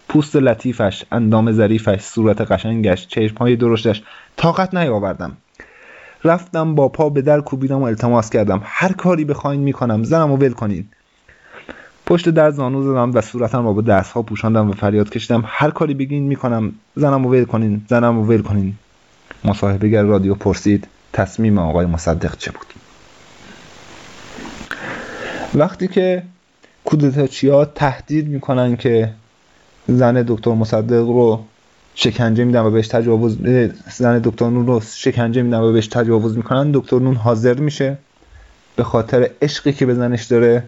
پوست 0.10 0.36
لطیفش 0.36 1.04
اندام 1.12 1.52
ظریفش 1.52 2.02
صورت 2.02 2.42
قشنگش 2.42 3.08
چشمهای 3.08 3.56
درشتش 3.56 4.04
طاقت 4.38 4.76
نیاوردم. 4.76 5.38
رفتم 6.24 6.76
با 6.76 6.90
پا 6.90 7.10
به 7.10 7.22
در 7.22 7.42
کوبیدم 7.42 7.82
و 7.82 7.84
التماس 7.84 8.30
کردم. 8.30 8.62
هر 8.64 8.92
کاری 8.92 9.26
بخواین 9.26 9.62
می‌کنم 9.62 10.04
زنم 10.04 10.32
و 10.32 10.38
ول 10.38 10.52
کنین. 10.52 10.86
پشت 12.06 12.30
در 12.30 12.52
زانو 12.52 12.84
زدم 12.84 13.12
و 13.14 13.22
صورتم 13.22 13.66
را 13.66 13.74
با 13.74 13.82
دستها 13.82 14.22
پوشاندم 14.22 14.70
و 14.70 14.74
فریاد 14.74 15.10
کشیدم. 15.10 15.44
هر 15.46 15.70
کاری 15.70 15.94
بگین 15.94 16.24
می‌کنم. 16.24 16.74
زنم 16.96 17.26
و 17.26 17.30
ول 17.30 17.46
کنین. 17.46 17.82
زنم 17.90 18.20
و 18.20 18.26
ول 18.26 18.42
کنین. 18.42 18.74
مصاحبهگر 19.46 20.04
رادیو 20.04 20.36
پرسید 20.36 20.88
تصمیم 21.14 21.58
آقای 21.58 21.86
مصدق 21.86 22.38
چه 22.38 22.52
بود؟ 22.52 22.66
وقتی 25.56 25.88
که 25.88 26.24
کودتاچیا 26.86 27.66
تهدید 27.66 28.28
می‌کنن 28.28 28.76
که 28.76 29.14
زن 29.88 30.22
دکتر 30.28 30.52
مصدق 30.52 31.08
رو 31.08 31.44
شکنجه 31.96 32.44
میدن 32.44 32.62
و 32.62 32.72
بهش 32.72 32.88
تجاوز 32.88 33.38
زن 33.98 34.20
دکتر 34.20 34.50
نون 34.50 34.68
رو 34.68 34.82
شکنجه 34.96 35.42
میدن 35.42 35.60
و 35.60 35.72
بهش 35.72 35.88
تجاوز 35.88 36.38
می‌کنن 36.38 36.72
دکتر 36.72 37.00
نون 37.00 37.16
حاضر 37.16 37.60
میشه. 37.60 37.98
به 38.76 38.84
خاطر 38.84 39.30
عشقی 39.42 39.74
که 39.74 39.86
به 39.86 39.94
زنش 39.94 40.24
داره 40.24 40.64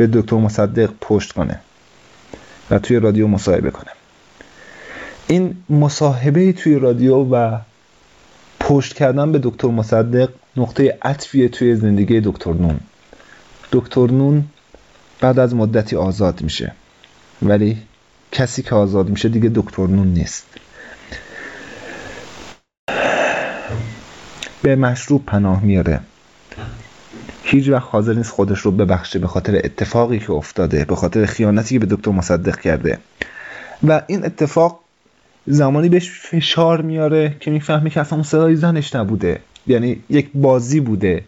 به 0.00 0.06
دکتر 0.06 0.36
مصدق 0.36 0.90
پشت 1.00 1.32
کنه 1.32 1.60
و 2.70 2.78
توی 2.78 2.96
رادیو 2.96 3.26
مصاحبه 3.26 3.70
کنه. 3.70 3.90
این 5.28 5.56
مصاحبه 5.70 6.52
توی 6.52 6.74
رادیو 6.74 7.16
و 7.16 7.58
پشت 8.60 8.94
کردن 8.94 9.32
به 9.32 9.40
دکتر 9.42 9.68
مصدق 9.68 10.28
نقطه 10.56 10.98
عطفیه 11.02 11.48
توی 11.48 11.76
زندگی 11.76 12.20
دکتر 12.20 12.52
نون. 12.52 12.80
دکتر 13.72 14.06
نون 14.06 14.44
بعد 15.20 15.38
از 15.38 15.54
مدتی 15.54 15.96
آزاد 15.96 16.42
میشه 16.42 16.72
ولی 17.42 17.78
کسی 18.32 18.62
که 18.62 18.74
آزاد 18.74 19.08
میشه 19.08 19.28
دیگه 19.28 19.50
دکتر 19.54 19.86
نون 19.86 20.08
نیست. 20.08 20.46
به 24.62 24.76
مشروب 24.76 25.26
پناه 25.26 25.64
میاره. 25.64 26.00
هیچ 27.50 27.68
وقت 27.68 27.88
حاضر 27.90 28.14
نیست 28.14 28.30
خودش 28.30 28.58
رو 28.58 28.70
ببخشه 28.70 29.18
به 29.18 29.26
خاطر 29.26 29.56
اتفاقی 29.64 30.18
که 30.18 30.32
افتاده 30.32 30.84
به 30.84 30.96
خاطر 30.96 31.26
خیانتی 31.26 31.74
که 31.74 31.86
به 31.86 31.96
دکتر 31.96 32.10
مصدق 32.10 32.60
کرده. 32.60 32.98
و 33.88 34.02
این 34.06 34.24
اتفاق 34.24 34.80
زمانی 35.46 35.88
بهش 35.88 36.10
فشار 36.10 36.82
میاره 36.82 37.36
که 37.40 37.50
می‌فهمه 37.50 37.90
که 37.90 38.00
اصلا 38.00 38.16
اون 38.16 38.22
صدای 38.22 38.56
زنش 38.56 38.94
نبوده. 38.94 39.40
یعنی 39.66 40.00
یک 40.10 40.30
بازی 40.34 40.80
بوده. 40.80 41.24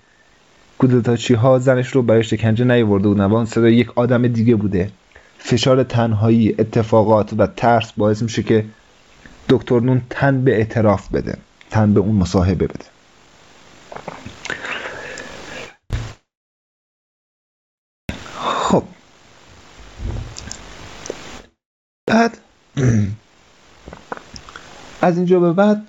کودتاچی 0.79 1.35
ها 1.35 1.59
زنش 1.59 1.89
رو 1.89 2.03
برای 2.03 2.23
شکنجه 2.23 2.65
نیورده 2.65 3.09
بودن 3.09 3.25
و 3.25 3.35
اون 3.35 3.47
صدای 3.47 3.75
یک 3.75 3.99
آدم 3.99 4.29
دیگه 4.29 4.55
بوده. 4.57 4.91
فشار 5.39 5.83
تنهایی 5.83 6.55
اتفاقات 6.59 7.33
و 7.39 7.47
ترس 7.47 7.93
باعث 7.93 8.23
میشه 8.23 8.43
که 8.43 8.65
دکتر 9.49 9.81
نون 9.81 10.03
تن 10.11 10.45
به 10.45 10.57
اعتراف 10.57 11.09
بده 11.09 11.37
تن 11.71 11.95
به 11.95 12.01
اون 12.01 12.15
مصاحبه 12.15 12.67
بده. 12.67 12.85
خب. 18.73 18.83
بعد 22.07 22.39
از 25.03 25.17
اینجا 25.17 25.41
به 25.41 25.53
بعد 25.53 25.87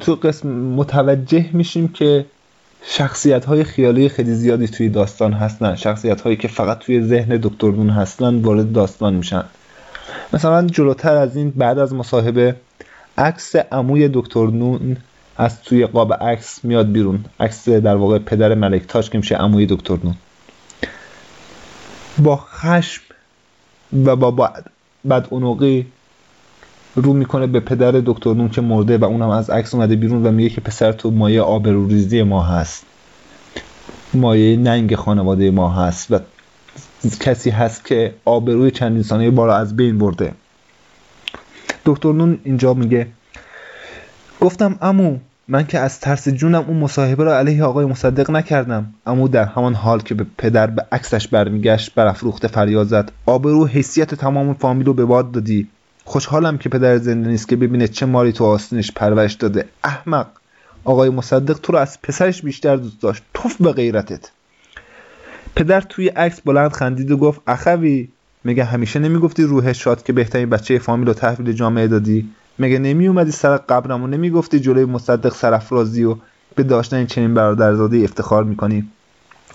تو 0.00 0.14
قسم 0.14 0.48
متوجه 0.48 1.50
میشیم 1.52 1.88
که 1.88 2.26
شخصیت 2.82 3.44
های 3.44 3.64
خیالی 3.64 4.08
خیلی 4.08 4.34
زیادی 4.34 4.68
توی 4.68 4.88
داستان 4.88 5.32
هستن. 5.32 5.76
شخصیت 5.76 6.20
هایی 6.20 6.36
که 6.36 6.48
فقط 6.48 6.78
توی 6.78 7.02
ذهن 7.02 7.36
دکتر 7.42 7.70
نون 7.70 7.90
هستن 7.90 8.40
وارد 8.40 8.72
داستان 8.72 9.14
میشن. 9.14 9.44
مثلا 10.32 10.66
جلوتر 10.66 11.16
از 11.16 11.36
این 11.36 11.50
بعد 11.50 11.78
از 11.78 11.94
مصاحبه 11.94 12.56
عکس 13.18 13.56
عموی 13.56 14.08
دکتر 14.12 14.46
نون 14.46 14.96
از 15.36 15.62
توی 15.62 15.86
قاب 15.86 16.14
عکس 16.14 16.64
میاد 16.64 16.92
بیرون. 16.92 17.24
عکس 17.40 17.68
در 17.68 17.96
واقع 17.96 18.18
پدر 18.18 18.54
ملک 18.54 18.86
تاش 18.86 19.10
که 19.10 19.18
میشه 19.18 19.36
عموی 19.36 19.66
دکتر 19.66 19.98
نون. 20.04 20.14
با 22.20 22.36
خشم 22.36 23.02
و 24.04 24.16
با 24.16 24.30
بد 25.10 25.26
اونقی 25.30 25.86
رو 26.94 27.12
می‌کنه 27.12 27.46
به 27.46 27.60
پدر 27.60 27.90
دکتر 27.90 28.34
نون 28.34 28.48
که 28.48 28.60
مرده 28.60 28.98
و 28.98 29.04
اونم 29.04 29.28
از 29.28 29.50
عکس 29.50 29.74
اومده 29.74 29.96
بیرون 29.96 30.26
و 30.26 30.30
میگه 30.30 30.50
که 30.50 30.60
پسر 30.60 30.92
تو 30.92 31.10
مایه 31.10 31.42
آبروریزی 31.42 32.22
ما 32.22 32.42
هست. 32.42 32.84
مایه 34.14 34.56
ننگ 34.56 34.94
خانواده 34.94 35.50
ما 35.50 35.70
هست 35.70 36.10
و 36.10 36.18
کسی 37.20 37.50
هست 37.50 37.84
که 37.84 38.14
آبروی 38.24 38.70
چند 38.70 38.96
انسانی 38.96 39.30
بالا 39.30 39.56
از 39.56 39.76
بین 39.76 39.98
برده. 39.98 40.32
دکتر 41.84 42.12
نون 42.12 42.40
اینجا 42.44 42.74
میگه 42.74 43.06
گفتم 44.40 44.78
امو 44.82 45.18
من 45.52 45.66
که 45.66 45.78
از 45.78 46.00
ترس 46.00 46.28
جونم 46.28 46.64
اون 46.68 46.76
مصاحبه 46.76 47.24
را 47.24 47.38
علیه 47.38 47.64
آقای 47.64 47.86
مصدق 47.86 48.30
نکردم. 48.30 48.94
اما 49.06 49.28
در 49.28 49.44
همان 49.44 49.74
حال 49.74 50.00
که 50.00 50.14
به 50.14 50.26
پدر 50.38 50.66
به 50.66 50.86
عکسش 50.92 51.28
برمیگشت 51.28 51.94
برافروخته 51.94 52.48
فریاد 52.48 52.86
زد. 52.86 53.12
آبرو 53.26 53.66
حیثیت 53.66 54.14
تمام 54.14 54.54
فامیل 54.54 54.86
رو 54.86 54.94
به 54.94 55.04
باد 55.04 55.32
دادی. 55.32 55.68
خوشحالم 56.04 56.58
که 56.58 56.68
پدر 56.68 56.98
زنده 56.98 57.28
نیست 57.28 57.48
که 57.48 57.56
ببینه 57.56 57.88
چه 57.88 58.06
ماری 58.06 58.32
تو 58.32 58.44
آستینش 58.44 58.92
پرورش 58.92 59.32
داده. 59.32 59.64
احمق. 59.84 60.26
آقای 60.84 61.10
مصدق 61.10 61.58
تو 61.58 61.72
رو 61.72 61.78
از 61.78 62.02
پسرش 62.02 62.42
بیشتر 62.42 62.76
دوست 62.76 63.02
داشت. 63.02 63.22
توف 63.34 63.62
به 63.62 63.72
غیرتت. 63.72 64.30
پدر 65.56 65.80
توی 65.80 66.08
عکس 66.08 66.40
بلند 66.40 66.72
خندید 66.72 67.10
و 67.10 67.16
گفت 67.16 67.40
اخوی 67.46 68.08
میگه 68.44 68.64
همیشه 68.64 68.98
نمی‌گفتی 68.98 69.42
روح 69.42 69.72
شاد 69.72 70.02
که 70.02 70.12
بهترین 70.12 70.50
بچه 70.50 70.78
فامیل 70.78 71.06
رو 71.08 71.14
تحویل 71.14 71.52
جامعه 71.52 71.86
دادی؟ 71.86 72.28
مگه 72.60 72.78
نمی 72.78 73.06
اومدی 73.06 73.30
سر 73.30 73.56
قبرم 73.56 74.02
و 74.02 74.06
نمی‌گفتی 74.06 74.60
جلوی 74.60 74.84
مصدق 74.84 75.34
سرفرازی 75.34 76.04
و 76.04 76.16
به 76.54 76.62
داشتن 76.62 77.06
چنین 77.06 77.34
برادرزاده 77.34 77.98
افتخار 77.98 78.44
می‌کنی؟ 78.44 78.88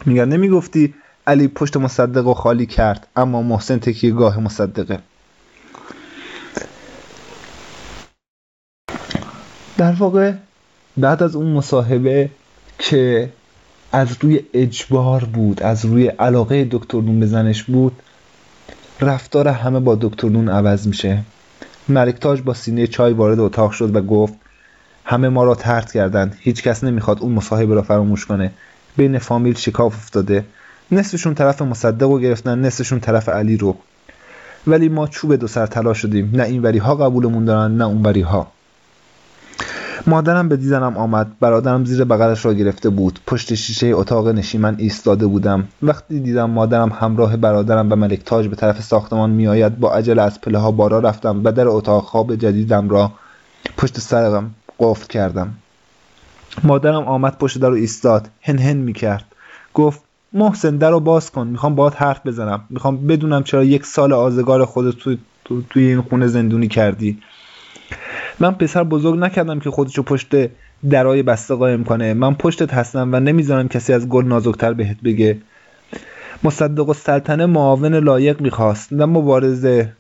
میگن 0.06 0.26
نمی‌گفتی 0.26 0.94
علی 1.28 1.48
پشت 1.48 1.78
مصدق 1.78 2.26
رو 2.26 2.34
خالی 2.34 2.66
کرد 2.66 3.08
اما 3.16 3.42
محسن 3.42 3.80
تکیه 3.80 4.12
گاه 4.12 4.40
مصدقه. 4.40 5.00
در 9.78 9.92
واقع 9.92 10.34
بعد 10.98 11.24
از 11.24 11.36
اون 11.36 11.52
مصاحبه 11.52 12.30
که 12.80 13.30
از 13.92 14.08
روی 14.22 14.40
اجبار 14.54 15.24
بود 15.24 15.64
از 15.64 15.86
روی 15.86 16.08
علاقه 16.08 16.68
دکتر 16.72 17.02
نون 17.02 17.20
به 17.20 17.26
زنش 17.26 17.64
بود 17.64 18.02
رفتار 19.02 19.48
همه 19.48 19.80
با 19.80 19.96
دکتر 19.96 20.30
نون 20.30 20.50
عوض 20.50 20.88
میشه. 20.88 21.24
ملکتاج 21.90 22.42
با 22.42 22.54
سینه 22.54 22.88
چای 22.88 23.14
وارد 23.14 23.40
اتاق 23.40 23.72
شد 23.72 23.96
و 23.96 24.02
گفت 24.02 24.34
همه 25.06 25.30
ما 25.30 25.44
را 25.44 25.56
ترد 25.56 25.92
کردند. 25.92 26.38
هیچ 26.40 26.64
کس 26.64 26.84
نمی‌خواد 26.84 27.20
اون 27.20 27.32
مصاحبه 27.32 27.76
را 27.76 27.82
فراموش 27.82 28.26
کنه. 28.26 28.52
بین 28.98 29.18
فامیل 29.20 29.56
شکاف 29.56 29.96
افتاده. 29.96 30.46
نصفشون 30.92 31.34
طرف 31.34 31.62
مصدق 31.62 32.08
رو 32.08 32.20
گرفتن 32.20 32.60
نصفشون 32.60 33.00
طرف 33.00 33.30
علی 33.30 33.58
رو. 33.58 33.76
ولی 34.68 34.90
ما 34.90 35.08
چوب 35.08 35.36
دو 35.36 35.48
سر 35.48 35.66
طلا 35.66 35.94
شدیم. 35.94 36.32
نه 36.34 36.44
این 36.44 36.62
وری 36.62 36.78
ها 36.78 36.96
قبولمون 36.96 37.46
دارن 37.46 37.72
نه 37.78 37.86
اون 37.86 38.06
وری 38.06 38.22
ها 38.22 38.52
مادرم 40.08 40.50
به 40.50 40.58
دیدنم 40.58 40.98
آمد. 40.98 41.28
برادرم 41.40 41.86
زیر 41.86 42.04
بغلش 42.04 42.46
را 42.46 42.54
گرفته 42.54 42.90
بود. 42.90 43.20
پشت 43.28 43.54
شیشه 43.54 43.88
اتاق 43.88 44.28
نشیمن 44.28 44.76
ایستاده 44.78 45.28
بودم. 45.28 45.68
وقتی 45.84 46.20
دیدم 46.20 46.50
مادرم 46.50 46.90
همراه 46.90 47.38
برادرم 47.38 47.92
و 47.92 47.96
ملک 47.96 48.24
تاج 48.24 48.48
به 48.48 48.56
طرف 48.56 48.82
ساختمان 48.82 49.30
میآید 49.30 49.80
با 49.80 49.94
عجله 49.94 50.22
از 50.22 50.42
پله 50.42 50.58
ها 50.58 50.72
بارا 50.72 51.00
رفتم 51.00 51.42
و 51.44 51.52
در 51.52 51.68
اتاق 51.68 52.04
خواب 52.04 52.36
جدیدم 52.36 52.90
را 52.90 53.12
پشت 53.78 54.00
سرم 54.00 54.56
قفل 54.80 55.08
کردم. 55.08 55.54
مادرم 56.64 57.04
آمد 57.04 57.38
پشت 57.38 57.58
در 57.58 57.70
رو 57.70 57.76
ایستاد. 57.76 58.30
هن 58.42 58.58
هن 58.58 58.78
می 58.78 58.94
کرد 58.94 59.26
گفت 59.74 60.00
محسن 60.34 60.78
در 60.78 60.92
رو 60.92 61.00
باز 61.00 61.32
کن. 61.32 61.48
می‌خوام 61.48 61.76
باهات 61.76 62.02
حرف 62.02 62.28
بزنم. 62.28 62.62
می‌خوام 62.70 63.08
بدونم 63.08 63.44
چرا 63.44 63.64
یک 63.64 63.86
سال 63.86 64.14
آزگار 64.14 64.66
خودت 64.66 64.96
تو 65.46 65.62
توی 65.70 65.84
این 65.84 66.02
خونه 66.02 66.28
زندونی 66.28 66.68
کردی. 66.68 67.18
من 68.40 68.52
پسر 68.52 68.84
بزرگ 68.84 69.20
نکردم 69.20 69.60
که 69.60 69.72
خودشو 69.72 70.04
پشت 70.04 70.28
درای 70.90 71.24
بسته 71.24 71.56
قایم 71.56 71.84
کنه. 71.84 72.14
من 72.14 72.34
پشتت 72.34 72.74
هستم 72.74 73.10
و 73.14 73.20
نمی‌ذارم 73.20 73.68
کسی 73.68 73.94
از 73.94 74.10
گل 74.10 74.26
نازکتر 74.26 74.74
بهت 74.74 74.98
بگه. 75.04 75.38
مصدق 76.44 76.90
السلطنه 76.90 77.46
معاون 77.46 77.96
لایق 77.96 78.42
می‌خواست 78.42 78.94
نه 78.94 79.06
مبارزه 79.06 79.92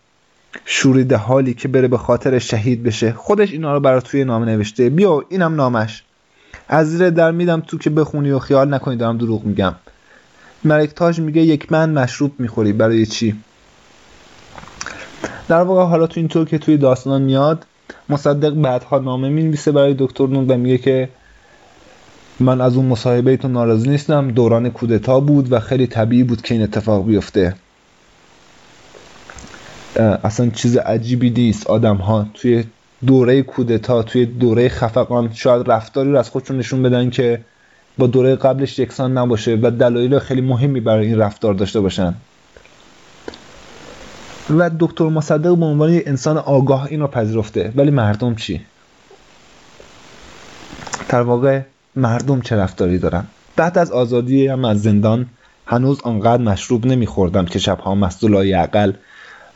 شوریده 0.66 1.18
حالی 1.18 1.54
که 1.54 1.68
بره 1.68 1.88
به 1.88 1.98
خاطر 1.98 2.40
شهید 2.40 2.84
بشه. 2.84 3.12
خودش 3.12 3.52
اینا 3.52 3.74
رو 3.74 3.80
برای 3.80 4.02
توی 4.02 4.24
نامه 4.24 4.46
نوشته. 4.46 4.90
بیا 4.90 5.26
اینم 5.30 5.56
نامش. 5.56 6.04
از 6.68 6.90
زیر 6.90 7.10
در 7.10 7.32
میدم 7.32 7.60
تو 7.60 7.78
که 7.78 7.90
بخونی 7.90 8.32
و 8.32 8.40
خیال 8.40 8.74
نکنی 8.74 8.96
دارم 8.98 9.18
دروغ 9.18 9.44
میگم. 9.44 9.76
ملک 10.64 10.90
تاج 10.90 11.20
میگه 11.20 11.42
یک 11.42 11.72
من 11.72 11.90
مشروب 11.90 12.32
می‌خوری. 12.40 12.74
برای 12.74 13.06
چی؟ 13.06 13.36
در 15.48 15.62
واقع 15.62 15.90
حالا 15.90 16.08
تو 16.08 16.20
اینطور 16.20 16.46
که 16.48 16.58
توی 16.58 16.78
داستان 16.78 17.22
میاد 17.22 17.66
مصدق 18.10 18.50
بعدها 18.50 19.00
نامه 19.00 19.30
می‌نویسه 19.30 19.72
برای 19.72 19.96
دکتر 20.00 20.28
نون 20.28 20.48
و 20.48 20.58
میگه 20.58 20.78
که 20.78 21.10
من 22.40 22.62
از 22.62 22.76
اون 22.76 22.86
مصاحبه 22.86 23.38
تو 23.38 23.48
ناراضی 23.48 23.90
نیستم 23.90 24.32
دوران 24.32 24.70
کودتا 24.70 25.20
بود 25.20 25.52
و 25.52 25.60
خیلی 25.60 25.88
طبیعی 25.88 26.24
بود 26.24 26.42
که 26.42 26.54
این 26.54 26.64
اتفاق 26.64 27.06
بیفته. 27.06 27.56
اصلا 30.24 30.50
چیز 30.50 30.78
عجیبی 30.78 31.30
نیست. 31.30 31.68
آدم 31.68 31.96
ها 31.96 32.28
توی 32.34 32.64
دوره 33.06 33.42
کودتا 33.42 34.04
توی 34.04 34.26
دوره 34.26 34.70
خفقان 34.70 35.34
شاید 35.34 35.72
رفتاری 35.72 36.12
رو 36.12 36.20
از 36.20 36.30
خودشون 36.30 36.58
نشون 36.58 36.84
بدن 36.84 37.10
که 37.10 37.42
با 37.98 38.08
دوره 38.08 38.36
قبلش 38.36 38.80
یکسان 38.80 39.18
نباشه 39.18 39.60
و 39.62 39.72
دلایل 39.72 40.20
خیلی 40.20 40.42
مهمی 40.42 40.80
برای 40.80 41.06
این 41.06 41.18
رفتار 41.18 41.54
داشته 41.54 41.80
باشن. 41.80 42.14
و 44.50 44.70
دکتر 44.80 45.10
مصدق 45.10 45.56
به 45.56 45.66
عنوان 45.66 46.02
انسان 46.06 46.38
آگاه 46.38 46.86
این 46.86 47.00
رو 47.00 47.08
پذیرفته. 47.08 47.74
ولی 47.76 47.92
مردم 47.92 48.36
چی؟ 48.36 48.62
در 51.10 51.22
واقع 51.22 51.62
مردم 51.96 52.42
چه 52.42 52.56
رفتاری 52.56 52.98
دارن؟ 52.98 53.24
بعد 53.56 53.78
از 53.78 53.92
آزادی 53.92 54.48
هم 54.48 54.66
از 54.66 54.82
زندان 54.82 55.26
هنوز 55.66 56.02
آنقدر 56.04 56.44
مشروب 56.44 56.86
نمیخوردم 56.86 57.46
که 57.46 57.60
شبها 57.60 57.96
مستولای 57.96 58.54
عقل 58.54 58.94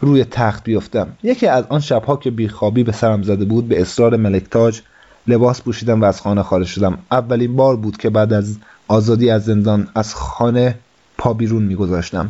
روی 0.02 0.26
تخت 0.26 0.64
بیفتم. 0.64 1.08
یکی 1.24 1.48
از 1.48 1.66
آن 1.70 1.80
شبها 1.80 2.18
که 2.18 2.32
بیخوابی 2.32 2.84
به 2.84 2.92
سرم 2.92 3.24
زده 3.24 3.46
بود 3.46 3.68
به 3.68 3.82
اصرار 3.82 4.16
ملکتاج 4.16 4.82
لباس 5.28 5.62
پوشیدم 5.62 6.02
و 6.02 6.06
از 6.06 6.22
خانه 6.22 6.44
خارج 6.44 6.68
شدم. 6.68 6.98
اولین 7.12 7.56
بار 7.56 7.76
بود 7.76 7.98
که 7.98 8.10
بعد 8.10 8.34
از 8.34 8.58
آزادی 8.88 9.30
از 9.30 9.46
زندان 9.46 9.88
از 9.96 10.16
خانه 10.16 10.76
پا 11.18 11.34
بیرون 11.34 11.64
میگذاشتم. 11.64 12.30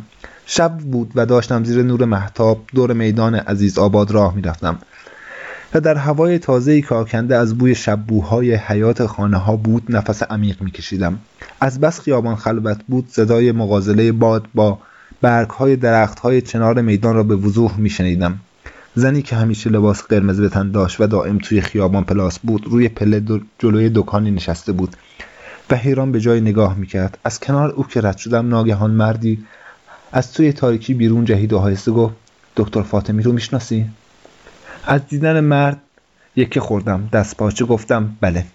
شب 0.52 0.78
بود 0.78 1.12
و 1.16 1.26
داشتم 1.26 1.64
زیر 1.64 1.84
نور 1.84 2.06
محتاب 2.06 2.62
دور 2.76 2.94
میدان 2.94 3.36
عزیز 3.36 3.78
آباد 3.78 4.12
راه 4.12 4.36
می‌رفتم. 4.36 4.78
و 5.74 5.82
در 5.82 5.96
هوای 5.96 6.40
تازه 6.40 6.82
کاکنده 6.82 7.36
از 7.36 7.58
بوی 7.58 7.76
شبوهای 7.76 8.56
حیات 8.56 9.06
خانه 9.06 9.38
ها 9.38 9.56
بود 9.56 9.84
نفس 9.90 10.24
عمیق 10.24 10.62
میکشیدم. 10.62 11.20
از 11.62 11.80
بس 11.80 12.00
خیابان 12.00 12.36
خلوت 12.36 12.80
بود 12.88 13.06
صدای 13.10 13.52
مغازله 13.52 14.12
باد 14.12 14.46
با 14.56 14.80
برگ 15.22 15.50
های 15.50 15.76
درخت 15.76 16.20
های 16.20 16.42
چنار 16.42 16.82
میدان 16.82 17.16
را 17.16 17.24
به 17.24 17.36
وضوح 17.36 17.80
میشنیدم. 17.80 18.40
زنی 18.96 19.22
که 19.22 19.36
همیشه 19.36 19.70
لباس 19.70 20.04
قرمز 20.04 20.42
به 20.42 20.50
تن 20.50 20.72
داشت 20.72 21.02
و 21.02 21.08
دائم 21.08 21.38
توی 21.38 21.62
خیابان 21.62 22.04
پلاس 22.04 22.40
بود 22.40 22.68
روی 22.68 22.90
پله 22.90 23.24
جلوی 23.60 23.92
دکانی 23.96 24.32
نشسته 24.32 24.72
بود 24.72 24.96
و 25.72 25.76
حیران 25.76 26.12
به 26.12 26.20
جای 26.20 26.42
نگاه 26.42 26.78
می‌کرد. 26.78 27.18
از 27.24 27.40
کنار 27.40 27.70
او 27.70 27.88
که 27.88 28.02
رد 28.02 28.18
شدم 28.18 28.48
ناگهان 28.48 28.92
مردی 28.92 29.46
از 30.12 30.34
توی 30.34 30.54
تاریکی 30.54 30.93
بیرون 30.93 31.26
جهید 31.26 31.54
و 31.54 31.58
آهسته 31.58 31.91
گفت 31.91 32.15
دکتر 32.56 32.82
فاطمی 32.82 33.24
رو 33.24 33.32
می‌شناسی؟ 33.32 33.86
از 34.86 35.08
دیدن 35.08 35.39
مرد 35.39 35.78
یکی 36.36 36.60
خوردم 36.60 37.10
دست 37.13 37.38
پاچه 37.38 37.65
گفتم 37.65 38.17
بله. 38.22 38.45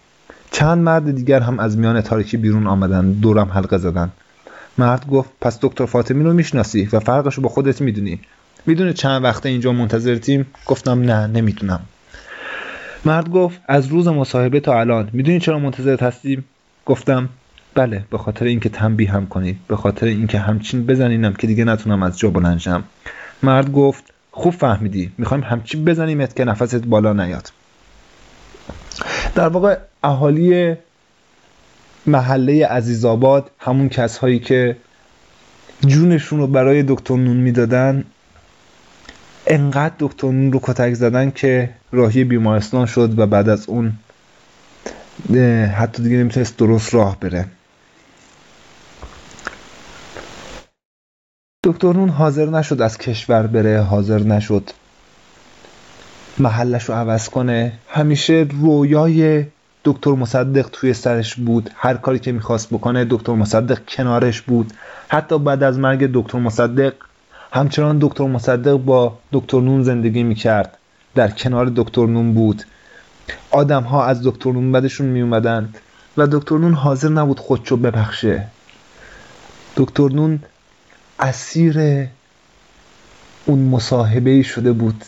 چند 0.50 0.82
مرد 0.82 1.16
دیگر 1.16 1.40
هم 1.40 1.58
از 1.58 1.78
میان 1.78 2.00
تاریکی 2.00 2.36
بیرون 2.36 2.66
آمدن 2.66 3.12
دورم 3.12 3.48
حلقه 3.48 3.78
زدن. 3.78 4.10
مرد 4.78 5.06
گفت 5.08 5.30
پس 5.40 5.58
دکتر 5.60 5.86
فاطمی 5.86 6.24
رو 6.24 6.32
می‌شناسی 6.32 6.88
و 6.92 7.00
فرقش 7.00 7.34
رو 7.34 7.42
با 7.42 7.48
خودت 7.48 7.80
می‌دونی. 7.80 8.20
می‌دونه 8.66 8.92
چند 8.92 9.24
وقته 9.24 9.48
اینجا 9.48 9.72
منتظرتیم؟ 9.72 10.46
گفتم 10.66 11.00
نه 11.00 11.26
نمی‌دونم 11.26 11.80
مرد 13.04 13.30
گفت 13.30 13.60
از 13.68 13.86
روز 13.86 14.08
مصاحبه 14.08 14.60
تا 14.60 14.80
الان 14.80 15.10
می‌دونی 15.12 15.40
چرا 15.40 15.58
منتظرت 15.58 16.02
هستیم؟ 16.02 16.44
گفتم 16.86 17.28
بله 17.74 18.04
به 18.10 18.18
خاطر 18.18 18.44
اینکه 18.44 18.68
تنبیه 18.68 19.12
هم 19.12 19.26
کنید 19.26 19.58
به 19.68 19.76
خاطر 19.76 20.06
اینکه 20.06 20.38
همچین 20.38 20.86
بزنینم 20.86 21.32
که 21.32 21.46
دیگه 21.46 21.64
نتونم 21.64 22.02
از 22.02 22.18
جا 22.18 22.30
بلند 22.30 22.84
مرد 23.42 23.72
گفت 23.72 24.04
خوب 24.30 24.52
فهمیدی 24.52 25.12
می‌خوایم 25.18 25.42
همچین 25.42 25.84
بزنیمت 25.84 26.36
که 26.36 26.44
نفست 26.44 26.76
بالا 26.86 27.12
نیاد. 27.12 27.52
در 29.34 29.48
واقع 29.48 29.78
اهالی 30.02 30.74
محله 32.06 32.66
عزیزآباد 32.66 33.50
همون 33.58 33.88
کسهایی 33.88 34.38
که 34.38 34.76
جونشون 35.86 36.38
رو 36.38 36.46
برای 36.46 36.82
دکتر 36.82 37.16
نون 37.16 37.36
می‌دادن 37.36 38.04
انقدر 39.46 39.94
دکتر 39.98 40.30
نون 40.30 40.52
رو 40.52 40.60
کتک 40.62 40.94
زدن 40.94 41.30
که 41.30 41.70
راهی 41.92 42.24
بیمارستان 42.24 42.86
شد 42.86 43.18
و 43.18 43.26
بعد 43.26 43.48
از 43.48 43.68
اون 43.68 43.92
حتی 45.76 46.02
دیگه 46.02 46.16
نمی‌تونست 46.16 46.56
درست 46.56 46.94
راه 46.94 47.20
بره. 47.20 47.44
دکتر 51.66 51.92
نون 51.92 52.08
حاضر 52.08 52.46
نشد 52.46 52.82
از 52.82 52.98
کشور 52.98 53.46
بره 53.46 53.80
حاضر 53.80 54.18
نشد 54.18 54.70
محلش 56.38 56.84
رو 56.84 56.94
عوض 56.94 57.28
کنه. 57.28 57.72
همیشه 57.88 58.46
رویای 58.60 59.44
دکتر 59.84 60.10
مصدق 60.10 60.68
توی 60.72 60.94
سرش 60.94 61.34
بود. 61.34 61.70
هر 61.74 61.94
کاری 61.94 62.18
که 62.18 62.32
می‌خواست 62.32 62.70
بکنه 62.70 63.06
دکتر 63.10 63.32
مصدق 63.32 63.78
کنارش 63.88 64.40
بود. 64.40 64.72
حتی 65.08 65.38
بعد 65.38 65.62
از 65.62 65.78
مرگ 65.78 66.10
دکتر 66.12 66.38
مصدق 66.38 66.92
همچنان 67.52 67.98
دکتر 68.00 68.26
مصدق 68.26 68.76
با 68.76 69.18
دکتر 69.32 69.60
نون 69.60 69.82
زندگی 69.82 70.22
می‌کرد. 70.22 70.78
در 71.14 71.30
کنار 71.30 71.72
دکتر 71.76 72.06
نون 72.06 72.34
بود. 72.34 72.62
آدم 73.50 73.82
ها 73.82 74.04
از 74.06 74.22
دکتر 74.22 74.52
نون 74.52 74.72
بدشون 74.72 75.06
میومدن 75.06 75.68
و 76.16 76.26
دکتر 76.26 76.58
نون 76.58 76.74
حاضر 76.74 77.08
نبود 77.08 77.40
خودشو 77.40 77.76
ببخشه. 77.76 78.46
دکتر 79.76 80.08
نون 80.08 80.40
اسیر 81.20 82.06
اون 83.46 83.58
مصاحبه 83.58 84.42
شده 84.42 84.72
بود 84.72 85.04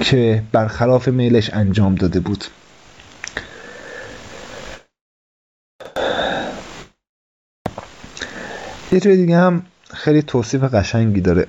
که 0.00 0.42
برخلاف 0.52 1.08
میلش 1.08 1.50
انجام 1.52 1.94
داده 1.94 2.20
بود. 2.20 2.44
یه 8.92 9.00
جای 9.00 9.16
دیگه 9.16 9.36
هم 9.36 9.62
خیلی 9.94 10.22
توصیف 10.22 10.62
قشنگی 10.62 11.20
داره. 11.20 11.46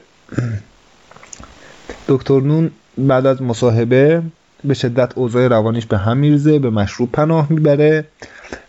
دکتر 2.07 2.39
نون 2.39 2.71
بعد 2.97 3.25
از 3.25 3.41
مصاحبه 3.41 4.23
به 4.63 4.73
شدت 4.73 5.17
اوضاع 5.17 5.47
روانیش 5.47 5.85
به 5.85 5.97
هم 5.97 6.17
میریزه 6.17 6.59
به 6.59 6.69
مشروب 6.69 7.11
پناه 7.11 7.47
می‌بره 7.49 8.05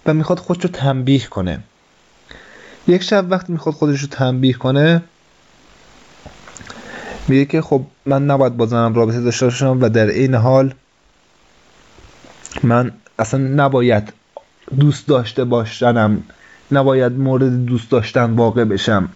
و 0.07 0.15
می‌خواد 0.15 0.39
خودش 0.39 0.65
رو 0.65 0.71
تنبیه 0.71 1.27
کنه. 1.27 1.61
یک 2.87 3.03
شب 3.03 3.27
وقتی 3.31 3.53
می‌خواد 3.53 3.75
خودش 3.75 4.01
رو 4.01 4.09
تنبیه 4.09 4.53
کنه 4.53 5.03
میگه 7.29 7.45
که 7.45 7.63
خب 7.63 7.83
من 8.07 8.27
نباید 8.27 8.57
با 8.57 8.67
زنم 8.67 8.95
رابطه 8.95 9.21
داشته 9.21 9.47
باشم 9.47 9.79
و 9.81 9.89
در 9.89 10.07
این 10.07 10.35
حال 10.35 10.75
من 12.63 12.93
اصلا 13.19 13.41
نباید 13.41 14.13
دوست 14.81 15.09
داشته 15.09 15.45
باشنم 15.45 16.23
نباید 16.73 17.13
مورد 17.13 17.67
دوست 17.67 17.91
داشتن 17.91 18.33
واقع 18.33 18.65
بشم. 18.65 19.09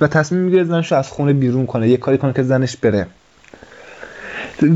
و 0.00 0.06
تصمیم 0.06 0.40
می‌گیره 0.40 0.64
زنش 0.64 0.92
رو 0.92 0.98
از 0.98 1.08
خونه 1.08 1.32
بیرون 1.32 1.66
کنه 1.66 1.88
یه 1.88 1.96
کاری 1.96 2.18
کنه 2.18 2.32
که 2.32 2.42
زنش 2.42 2.76
بره. 2.76 3.06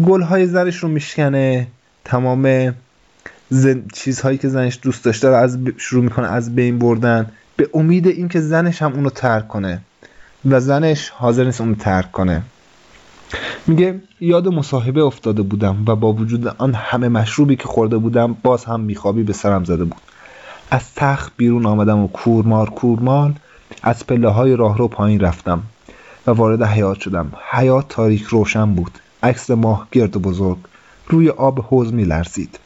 گل 0.07 0.23
های 0.23 0.47
زنش 0.47 0.77
رو 0.77 0.89
میشکنه 0.89 1.67
تمام 2.05 2.75
زن... 3.51 3.83
چیزهایی 3.93 4.39
که 4.39 4.49
زنش 4.49 4.79
دوست 4.83 5.05
داشته 5.05 5.29
رو 5.29 5.35
از 5.35 5.59
شروع 5.77 6.05
می‌کنه 6.05 6.33
از 6.33 6.55
بین 6.55 6.79
بردن. 6.79 7.27
به 7.59 7.71
امید 7.75 8.07
اینکه 8.07 8.41
زنش 8.41 8.83
هم 8.83 8.93
اونو 8.93 9.11
ترک 9.11 9.49
کنه 9.49 9.81
و 10.51 10.61
زنش 10.61 11.09
حاضر 11.09 11.45
نیست 11.45 11.61
اونو 11.61 11.75
ترک 11.75 12.13
کنه. 12.13 12.43
میگه 13.67 14.01
یاد 14.21 14.49
مصاحبه 14.49 15.03
افتاده 15.03 15.43
بودم 15.43 15.85
و 15.87 15.97
با 15.97 16.13
وجود 16.13 16.49
آن 16.49 16.75
همه 16.75 17.09
مشروبی 17.09 17.57
که 17.57 17.65
خورده 17.65 17.99
بودم 17.99 18.37
باز 18.43 18.65
هم 18.65 18.81
میخوابی 18.81 19.23
به 19.23 19.33
سرم 19.33 19.65
زده 19.65 19.85
بود. 19.85 20.01
از 20.71 20.95
تخت 20.95 21.33
بیرون 21.37 21.67
آمدم 21.67 21.99
و 21.99 22.09
کورمار 22.09 22.71
کورمال 22.71 23.35
از 23.83 24.07
پله 24.07 24.29
های 24.29 24.57
راه 24.57 24.79
رو 24.79 24.89
پایین 24.89 25.21
رفتم 25.21 25.63
و 26.27 26.31
وارد 26.31 26.63
حیات 26.63 27.01
شدم. 27.01 27.33
حیات 27.51 27.89
تاریک 27.89 28.23
روشن 28.23 28.75
بود. 28.75 28.99
عکس 29.23 29.51
ماه 29.51 29.89
گرد 29.93 30.17
و 30.17 30.21
بزرگ. 30.21 30.59
روی 31.09 31.29
آب 31.29 31.61
حوز 31.61 31.93
می 31.93 32.05
لرزید 32.05 32.59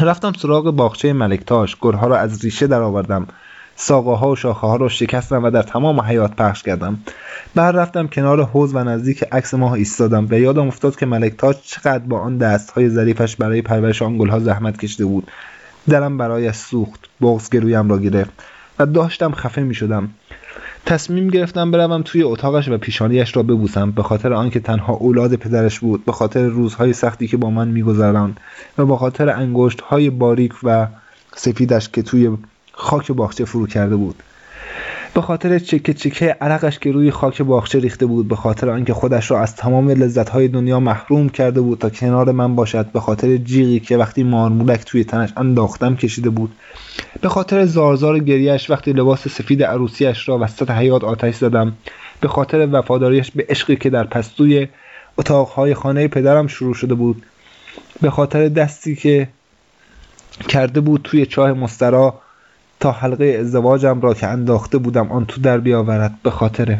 رفتم 0.00 0.32
سراغ 0.32 0.70
باغچه 0.70 1.12
ملکتاش. 1.12 1.76
گلها 1.76 2.06
را 2.06 2.18
از 2.18 2.44
ریشه 2.44 2.66
درآوردم. 2.66 3.26
ساقه 3.76 4.10
ها 4.10 4.30
و 4.30 4.36
شاخه 4.36 4.66
ها 4.66 4.76
را 4.76 4.88
شکستم 4.88 5.44
و 5.44 5.50
در 5.50 5.62
تمام 5.62 6.00
حیات 6.00 6.36
پخش 6.36 6.62
کردم. 6.62 6.98
بعد 7.54 7.76
رفتم 7.76 8.06
کنار 8.06 8.42
حوز 8.42 8.74
و 8.74 8.84
نزدیک 8.84 9.24
عکس 9.32 9.54
ماه 9.54 9.72
ایستادم 9.72 10.26
و 10.30 10.38
یادم 10.38 10.66
افتاد 10.66 10.96
که 10.96 11.06
ملکتاش 11.06 11.56
چقدر 11.62 11.98
با 11.98 12.20
آن 12.20 12.38
دست 12.38 12.70
های 12.70 12.88
ظریفش 12.88 13.36
برای 13.36 13.62
پرورش 13.62 14.02
آن 14.02 14.18
گلها 14.18 14.38
زحمت 14.38 14.78
کشیده 14.78 15.04
بود. 15.04 15.30
دلم 15.90 16.18
برایش 16.18 16.56
سوخت 16.56 17.00
بغز 17.20 17.50
گرویم 17.50 17.90
را 17.90 17.98
گرفت 17.98 18.42
و 18.78 18.86
داشتم 18.86 19.32
خفه 19.32 19.62
می 19.62 19.74
شدم 19.74 20.10
تصمیم 20.86 21.28
گرفتم 21.28 21.70
بروم 21.70 22.02
توی 22.02 22.22
اتاقش 22.22 22.68
و 22.68 22.78
پیشانیش 22.78 23.36
را 23.36 23.42
ببوسم 23.42 23.90
به 23.90 24.02
خاطر 24.02 24.32
آنکه 24.32 24.60
تنها 24.60 24.92
اولاد 24.92 25.34
پدرش 25.34 25.80
بود 25.80 26.04
به 26.04 26.12
خاطر 26.12 26.46
روزهای 26.46 26.92
سختی 26.92 27.28
که 27.28 27.36
با 27.36 27.50
من 27.50 27.68
میگذراند 27.68 28.40
و 28.78 28.86
به 28.86 28.96
خاطر 28.96 29.28
انگشت 29.28 29.80
های 29.80 30.10
باریک 30.10 30.52
و 30.62 30.86
سفیدش 31.36 31.88
که 31.88 32.02
توی 32.02 32.36
خاک 32.76 33.12
باغچه 33.12 33.44
فرو 33.44 33.66
کرده 33.66 33.96
بود. 33.96 34.22
به 35.14 35.22
خاطر 35.22 35.58
چکه 35.58 35.94
چکه 35.94 36.36
عرقش 36.40 36.78
که 36.78 36.92
روی 36.92 37.10
خاک 37.10 37.42
باغچه 37.42 37.78
ریخته 37.78 38.06
بود 38.06 38.28
به 38.28 38.36
خاطر 38.36 38.70
آنکه 38.70 38.94
خودش 38.94 39.30
را 39.30 39.40
از 39.40 39.56
تمام 39.56 39.90
لذتهای 39.90 40.48
دنیا 40.48 40.80
محروم 40.80 41.28
کرده 41.28 41.60
بود 41.60 41.78
تا 41.78 41.90
کنار 41.90 42.32
من 42.32 42.56
باشد 42.56 42.86
به 42.86 43.00
خاطر 43.00 43.36
جیغی 43.36 43.80
که 43.80 43.96
وقتی 43.96 44.22
مارمولک 44.22 44.84
توی 44.84 45.04
تنش 45.04 45.32
انداختم 45.36 45.96
کشیده 45.96 46.30
بود. 46.30 46.52
به 47.20 47.28
خاطر 47.28 47.66
زارزار 47.66 48.18
گریهش 48.18 48.70
وقتی 48.70 48.92
لباس 48.92 49.28
سفید 49.28 49.62
عروسیش 49.62 50.28
را 50.28 50.38
وسط 50.38 50.70
حیات 50.70 51.04
آتش 51.04 51.34
زدم. 51.34 51.72
به 52.20 52.28
خاطر 52.28 52.68
وفاداریش 52.72 53.30
به 53.30 53.46
عشقی 53.48 53.76
که 53.76 53.90
در 53.90 54.04
پستوی 54.04 54.68
اتاقهای 55.18 55.74
خانه 55.74 56.08
پدرم 56.08 56.46
شروع 56.46 56.74
شده 56.74 56.94
بود. 56.94 57.22
به 58.02 58.10
خاطر 58.10 58.48
دستی 58.48 58.96
که 58.96 59.28
کرده 60.48 60.80
بود 60.80 61.00
توی 61.04 61.26
چاه 61.26 61.52
مسترا 61.52 62.20
تا 62.80 62.92
حلقه 62.92 63.38
ازدواجم 63.40 64.00
را 64.00 64.14
که 64.14 64.26
انداخته 64.26 64.78
بودم 64.78 65.12
آن 65.12 65.26
تو 65.26 65.40
در 65.40 65.58
بیاورد 65.58 66.14
به 66.22 66.30
خاطر 66.30 66.78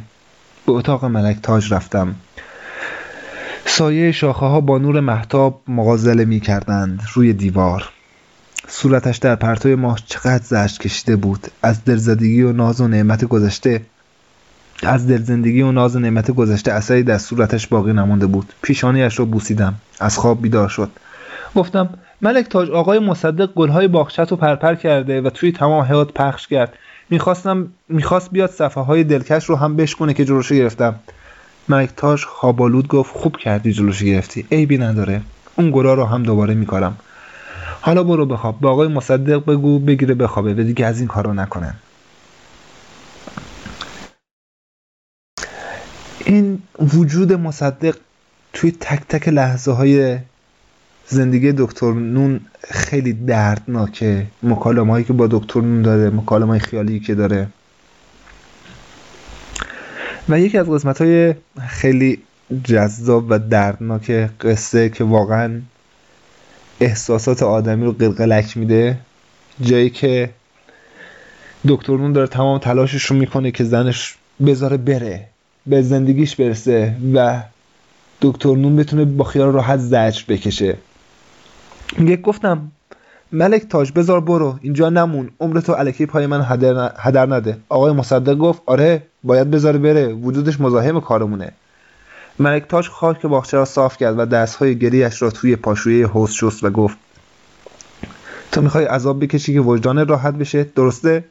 به 0.66 0.72
اتاق 0.72 1.04
ملک 1.04 1.36
تاج 1.42 1.72
رفتم. 1.72 2.14
سایه 3.64 4.12
شاخه 4.12 4.46
ها 4.46 4.60
با 4.60 4.78
نور 4.78 5.00
محتاب 5.00 5.62
مغازله 5.68 6.24
می 6.24 6.40
کردند 6.40 7.02
روی 7.14 7.32
دیوار. 7.32 7.88
صورتش 8.68 9.16
در 9.16 9.34
پرتوی 9.34 9.74
ماه 9.74 9.98
چقدر 10.06 10.44
زشت 10.44 10.80
کشیده 10.80 11.16
بود. 11.16 11.46
از 11.62 11.84
دلزدگی 11.84 12.42
و 12.42 12.52
ناز 12.52 12.80
و 12.80 12.88
نعمت 12.88 13.24
گذشته 13.24 13.80
از 14.82 15.08
دلزندگی 15.08 15.62
و 15.62 15.72
ناز 15.72 15.96
و 15.96 15.98
نعمت 15.98 16.30
گذشته 16.30 16.72
اثری 16.72 17.02
در 17.02 17.18
صورتش 17.18 17.66
باقی 17.66 17.92
نمانده 17.92 18.26
بود. 18.26 18.52
پیشانیش 18.62 19.18
را 19.18 19.24
بوسیدم. 19.24 19.74
از 20.00 20.18
خواب 20.18 20.42
بیدار 20.42 20.68
شد. 20.68 20.90
گفتم 21.54 21.88
ملک 22.22 22.48
تاج 22.48 22.70
آقای 22.70 22.98
مصدق 22.98 23.52
گلهای 23.54 23.88
باغچت 23.88 24.30
رو 24.30 24.36
پرپر 24.36 24.74
کرده 24.74 25.20
و 25.20 25.30
توی 25.30 25.52
تمام 25.52 25.84
حیات 25.84 26.12
پخش 26.12 26.46
کرد. 26.46 26.72
می‌خواستم 27.10 27.68
می‌خواست 27.88 28.30
بیاد 28.30 28.50
صفحه 28.50 28.84
های 28.84 29.04
دلکش 29.04 29.44
رو 29.44 29.56
هم 29.56 29.76
بشکنه 29.76 30.14
که 30.14 30.24
جلوشو 30.24 30.54
گرفتم. 30.54 30.94
ملک 31.68 31.90
تاج 31.96 32.24
خوابالود 32.24 32.88
گفت 32.88 33.16
خوب 33.16 33.36
کردی 33.36 33.72
جلوشو 33.72 34.04
گرفتی 34.04 34.46
عیبی 34.52 34.78
نداره. 34.78 35.20
اون 35.56 35.70
گلا 35.70 35.94
رو 35.94 36.04
هم 36.04 36.22
دوباره 36.22 36.54
میکارم. 36.54 36.96
حالا 37.80 38.04
برو 38.04 38.26
بخواب 38.26 38.60
به 38.60 38.68
آقای 38.68 38.88
مصدق 38.88 39.44
بگو 39.44 39.78
بگیره 39.78 40.14
بخوابه 40.14 40.54
و 40.54 40.56
دیگه 40.56 40.86
از 40.86 40.98
این 40.98 41.08
کارو 41.08 41.34
نکنه. 41.34 41.74
این 46.24 46.62
وجود 46.78 47.32
مصدق 47.32 47.96
توی 48.52 48.70
تک 48.70 49.00
تک 49.08 49.28
لحظه 49.28 49.72
های 49.72 50.18
زندگی 51.08 51.52
دکتر 51.52 51.92
نون 51.92 52.40
خیلی 52.70 53.12
دردناکه. 53.12 54.26
مکالمه 54.42 54.92
هایی 54.92 55.04
که 55.04 55.12
با 55.12 55.26
دکتر 55.26 55.60
نون 55.60 55.82
داره 55.82 56.10
مکالمه 56.10 56.50
های 56.50 56.58
خیالی 56.58 57.00
که 57.00 57.14
داره. 57.14 57.48
و 60.28 60.40
یکی 60.40 60.58
از 60.58 60.70
قسمت 60.70 61.00
های 61.02 61.34
خیلی 61.68 62.22
جذاب 62.64 63.26
و 63.28 63.38
دردناک 63.38 64.10
قصه 64.40 64.88
که 64.88 65.04
واقعا 65.04 65.60
احساسات 66.80 67.42
آدمی 67.42 67.84
رو 67.84 67.92
قلقلک 67.92 68.56
میده 68.56 68.98
جایی 69.60 69.90
که 69.90 70.30
دکتر 71.68 71.96
نون 71.96 72.12
داره 72.12 72.26
تمام 72.26 72.58
تلاشش 72.58 73.04
رو 73.04 73.16
می‌کنه 73.16 73.50
که 73.50 73.64
زنش 73.64 74.14
بذاره 74.46 74.76
بره 74.76 75.26
به 75.66 75.82
زندگیش 75.82 76.36
برسه 76.36 76.96
و 77.14 77.42
دکتر 78.22 78.54
نون 78.54 78.76
بتونه 78.76 79.04
با 79.04 79.24
خیال 79.24 79.52
راحت 79.52 79.78
زجر 79.78 80.22
بکشه. 80.28 80.76
میگه 81.98 82.16
گفتم 82.16 82.70
ملک 83.32 83.68
تاج 83.68 83.92
بذار 83.92 84.20
برو 84.20 84.58
اینجا 84.60 84.90
نمون 84.90 85.30
عمر 85.40 85.60
تو 85.60 85.72
علکی 85.72 86.06
پای 86.06 86.26
من 86.26 86.44
هدر, 86.96 87.26
نده. 87.26 87.58
آقای 87.68 87.92
مصدق 87.92 88.34
گفت 88.34 88.62
آره 88.66 89.02
باید 89.24 89.50
بذاره 89.50 89.78
بره 89.78 90.12
وجودش 90.12 90.60
مزاحم 90.60 91.00
کارمونه. 91.00 91.52
ملک 92.38 92.68
تاج 92.68 92.88
خاک 92.88 93.26
باغچه 93.26 93.56
را 93.56 93.64
صاف 93.64 93.96
کرد 93.96 94.18
و 94.18 94.24
دستهای 94.24 94.78
گریش 94.78 95.22
را 95.22 95.30
توی 95.30 95.56
پاشویه 95.56 96.06
حوز 96.06 96.30
شست 96.30 96.64
و 96.64 96.70
گفت 96.70 96.96
تو 98.52 98.62
می‌خوای 98.62 98.84
عذاب 98.84 99.24
بکشی 99.24 99.54
که 99.54 99.60
وجدان 99.60 100.08
راحت 100.08 100.34
بشه؟ 100.34 100.64
درسته؟ 100.64 101.24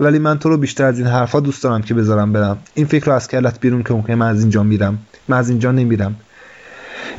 ولی 0.00 0.18
من 0.18 0.38
تو 0.38 0.48
رو 0.48 0.56
بیشتر 0.56 0.84
از 0.84 0.98
این 0.98 1.08
حرفا 1.08 1.40
دوست 1.40 1.62
دارم 1.62 1.82
که 1.82 1.94
بذارم 1.94 2.32
برم. 2.32 2.58
این 2.74 2.86
فکر 2.86 3.06
رو 3.06 3.12
از 3.12 3.28
کلت 3.28 3.60
بیرون 3.60 3.82
که 3.82 4.14
من 4.14 4.26
از 4.26 4.40
اینجا 4.40 4.62
میرم. 4.62 4.98
من 5.28 5.36
از 5.36 5.48
اینجا 5.48 5.72
نمیرم. 5.72 6.16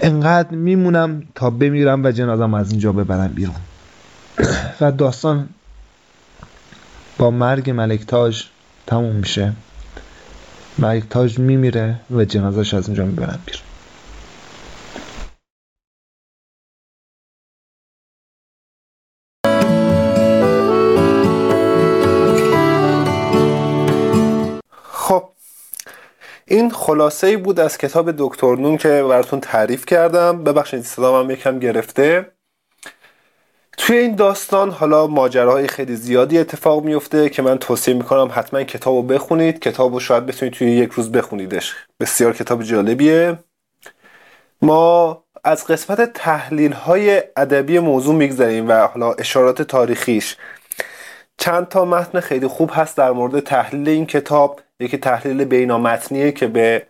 انقدر 0.02 0.56
میمونم 0.56 1.24
تا 1.36 1.50
بمیرم 1.50 2.06
و 2.06 2.12
جنازم 2.12 2.54
از 2.54 2.72
اینجا 2.72 2.92
ببرم 2.92 3.28
بیرون. 3.28 3.56
و 4.82 4.92
داستان 4.92 5.50
با 7.18 7.32
مرگ 7.32 7.70
ملکتاج 7.70 8.44
تموم 8.88 9.16
میشه. 9.16 9.54
ملکتاج 10.78 11.40
میمیره 11.40 11.96
و 12.12 12.26
جنازش 12.26 12.74
از 12.74 12.88
اینجا 12.88 13.06
می‌برن 13.06 13.40
بیرون. 13.46 13.69
این 26.50 26.70
خلاصه 26.70 27.28
ای 27.28 27.38
بود 27.38 27.60
از 27.60 27.78
کتاب 27.78 28.12
دکتر 28.18 28.56
نون 28.56 28.78
که 28.78 29.06
براتون 29.10 29.40
تعریف 29.40 29.86
کردم. 29.86 30.44
ببخشید 30.44 30.86
هم 31.00 31.30
یکم 31.30 31.60
گرفته. 31.60 32.32
توی 33.78 33.98
این 33.98 34.16
داستان 34.16 34.70
حالا 34.70 35.08
ماجراهای 35.08 35.68
خیلی 35.68 35.96
زیادی 35.96 36.38
اتفاق 36.38 36.84
میفته 36.84 37.30
که 37.30 37.42
من 37.42 37.58
توصیه 37.58 37.94
می‌کنم 37.94 38.32
حتما 38.34 38.64
کتاب 38.64 38.96
رو 38.96 39.02
بخونید. 39.02 39.60
کتاب 39.60 39.94
رو 39.94 40.00
شاید 40.00 40.26
بتونید 40.26 40.54
توی 40.54 40.72
یک 40.72 40.92
روز 40.92 41.12
بخونیدش. 41.12 41.76
بسیار 42.00 42.34
کتاب 42.34 42.64
جالبیه. 42.64 43.40
ما 44.62 45.24
از 45.44 45.68
قسمت 45.68 46.14
تحلیل 46.14 46.72
های 46.72 47.24
ادبی 47.38 47.80
موضوع 47.80 48.16
میگذریم 48.16 48.70
و 48.70 48.74
حالا 48.74 49.14
اشارات 49.14 49.62
تاریخیش 49.62 50.38
چند 51.40 51.68
تا 51.68 51.86
متن 51.86 52.20
خیلی 52.20 52.48
خوب 52.48 52.72
هست 52.74 52.98
در 52.98 53.12
مورد 53.12 53.40
تحلیل 53.40 53.90
این 53.90 54.06
کتاب. 54.06 54.60
یکی 54.80 54.98
تحلیل 54.98 55.44
بینامتنیه 55.44 56.32
که 56.32 56.48
به 56.48 56.86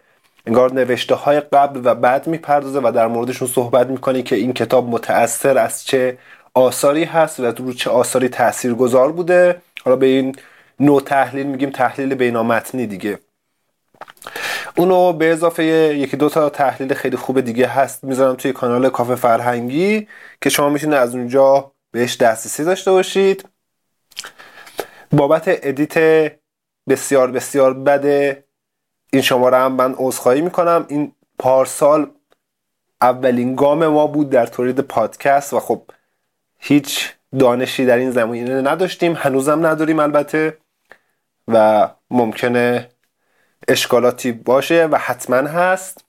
انگار 0.47 0.73
نوشته 0.73 1.15
های 1.15 1.39
قبل 1.39 1.81
و 1.83 1.95
بعد 1.95 2.27
می‌پردازه 2.27 2.79
و 2.79 2.91
در 2.95 3.07
موردشون 3.07 3.47
صحبت 3.47 3.87
می‌کنه 3.87 4.21
که 4.21 4.35
این 4.35 4.53
کتاب 4.53 4.89
متأثر 4.89 5.57
از 5.57 5.85
چه 5.85 6.17
آثاری 6.53 7.03
هست 7.03 7.39
و 7.39 7.45
رو 7.45 7.73
چه 7.73 7.89
آثاری 7.89 8.29
تأثیر 8.29 8.73
گذار 8.73 9.11
بوده. 9.11 9.61
حالا 9.85 9.97
به 9.97 10.05
این 10.05 10.35
نوع 10.79 11.01
تحلیل 11.01 11.47
میگیم 11.47 11.69
تحلیل 11.69 12.15
بینامتنی 12.15 12.87
دیگه. 12.87 13.19
اونو 14.77 15.13
به 15.13 15.31
اضافه 15.31 15.63
یکی 15.63 16.17
دو 16.17 16.29
تا 16.29 16.49
تحلیل 16.49 16.93
خیلی 16.93 17.17
خوب 17.17 17.41
دیگه 17.41 17.67
هست 17.67 18.03
می‌ذارم 18.03 18.35
توی 18.35 18.53
کانال 18.53 18.89
کافه 18.89 19.15
فرهنگی 19.15 20.07
که 20.41 20.49
شما 20.49 20.69
می‌تونید 20.69 20.95
از 20.95 21.15
اونجا 21.15 21.71
بهش 21.91 22.17
دسترسی 22.17 22.63
داشته 22.63 22.91
باشید. 22.91 23.49
بابت 25.11 25.43
ادیت 25.47 25.97
بسیار 26.89 27.31
بسیار 27.31 27.73
بده 27.73 28.43
این 29.13 29.21
شماره 29.21 29.57
هم 29.57 29.71
من 29.71 29.95
عذرخواهی 29.97 30.41
می‌کنم. 30.41 30.85
این 30.89 31.11
پارسال 31.39 32.11
اولین 33.01 33.55
گام 33.55 33.87
ما 33.87 34.07
بود 34.07 34.29
در 34.29 34.45
تولید 34.45 34.79
پادکست 34.79 35.53
و 35.53 35.59
خب 35.59 35.81
هیچ 36.57 37.13
دانشی 37.39 37.85
در 37.85 37.97
این 37.97 38.11
زمینه 38.11 38.61
نداشتیم. 38.61 39.13
هنوزم 39.13 39.65
نداریم 39.65 39.99
البته 39.99 40.57
و 41.47 41.89
ممکنه 42.09 42.89
اشکالاتی 43.67 44.31
باشه 44.31 44.85
و 44.85 44.97
حتما 44.97 45.49
هست. 45.49 46.05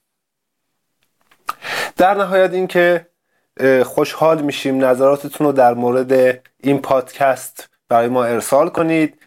در 1.97 2.13
نهایت 2.13 2.53
اینکه 2.53 3.07
خوشحال 3.85 4.41
میشیم 4.41 4.85
نظراتتون 4.85 5.47
رو 5.47 5.53
در 5.53 5.73
مورد 5.73 6.41
این 6.57 6.81
پادکست 6.81 7.70
برای 7.91 8.07
ما 8.07 8.23
ارسال 8.23 8.69
کنید. 8.69 9.17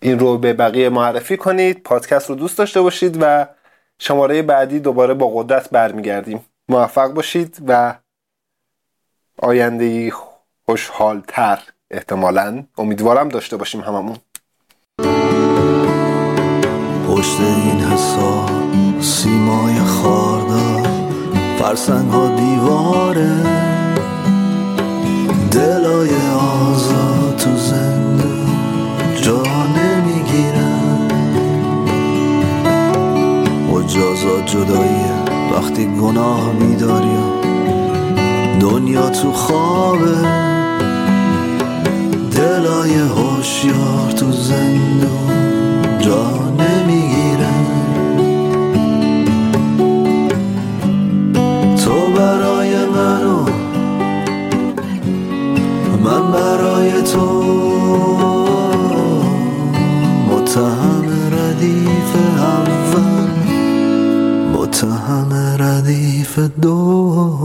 این 0.00 0.18
رو 0.18 0.38
به 0.38 0.52
بقیه 0.52 0.88
معرفی 0.88 1.36
کنید. 1.36 1.82
پادکست 1.82 2.30
رو 2.30 2.34
دوست 2.34 2.58
داشته 2.58 2.80
باشید 2.80 3.18
و 3.20 3.46
شماره 3.98 4.42
بعدی 4.42 4.80
دوباره 4.80 5.14
با 5.14 5.28
قدرت 5.28 5.70
برمیگردیم. 5.70 6.44
موفق 6.68 7.12
باشید 7.12 7.58
و 7.66 7.94
آینده 9.38 10.12
خوشحال 10.66 11.22
تر 11.28 11.58
احتمالا. 11.90 12.64
امیدوارم 12.78 13.28
داشته 13.28 13.56
باشیم 13.56 13.80
هممون. 13.80 14.16
پشت 17.08 17.40
این 17.40 17.80
حساب 17.80 18.50
سیمای 19.00 19.78
خاردار 19.78 20.88
فرسنگ 21.58 22.10
ها 22.10 22.36
دیواره. 22.36 23.75
دلای 25.56 26.10
آزاد 26.38 27.36
تو 27.36 27.56
زنده 27.56 28.24
جا 29.22 29.42
نمی‌گیرن 29.76 31.08
مجازات 33.72 34.46
جداییه 34.46 35.16
وقتی 35.52 35.86
گناه 35.86 36.52
میداری 36.52 37.16
دنیا 38.60 39.10
تو 39.10 39.32
خوابه. 39.32 40.16
دلای 42.36 42.94
هوشیار 42.94 44.10
تو 44.16 44.32
زندون 44.32 45.98
جا 46.00 46.45
من 56.06 56.32
برای 56.32 57.02
تو 57.02 57.26
متهم 60.30 61.04
ردیف 61.32 62.16
اول 62.38 63.28
متهم 64.54 65.32
ردیف 65.58 66.38
دو 66.38 67.38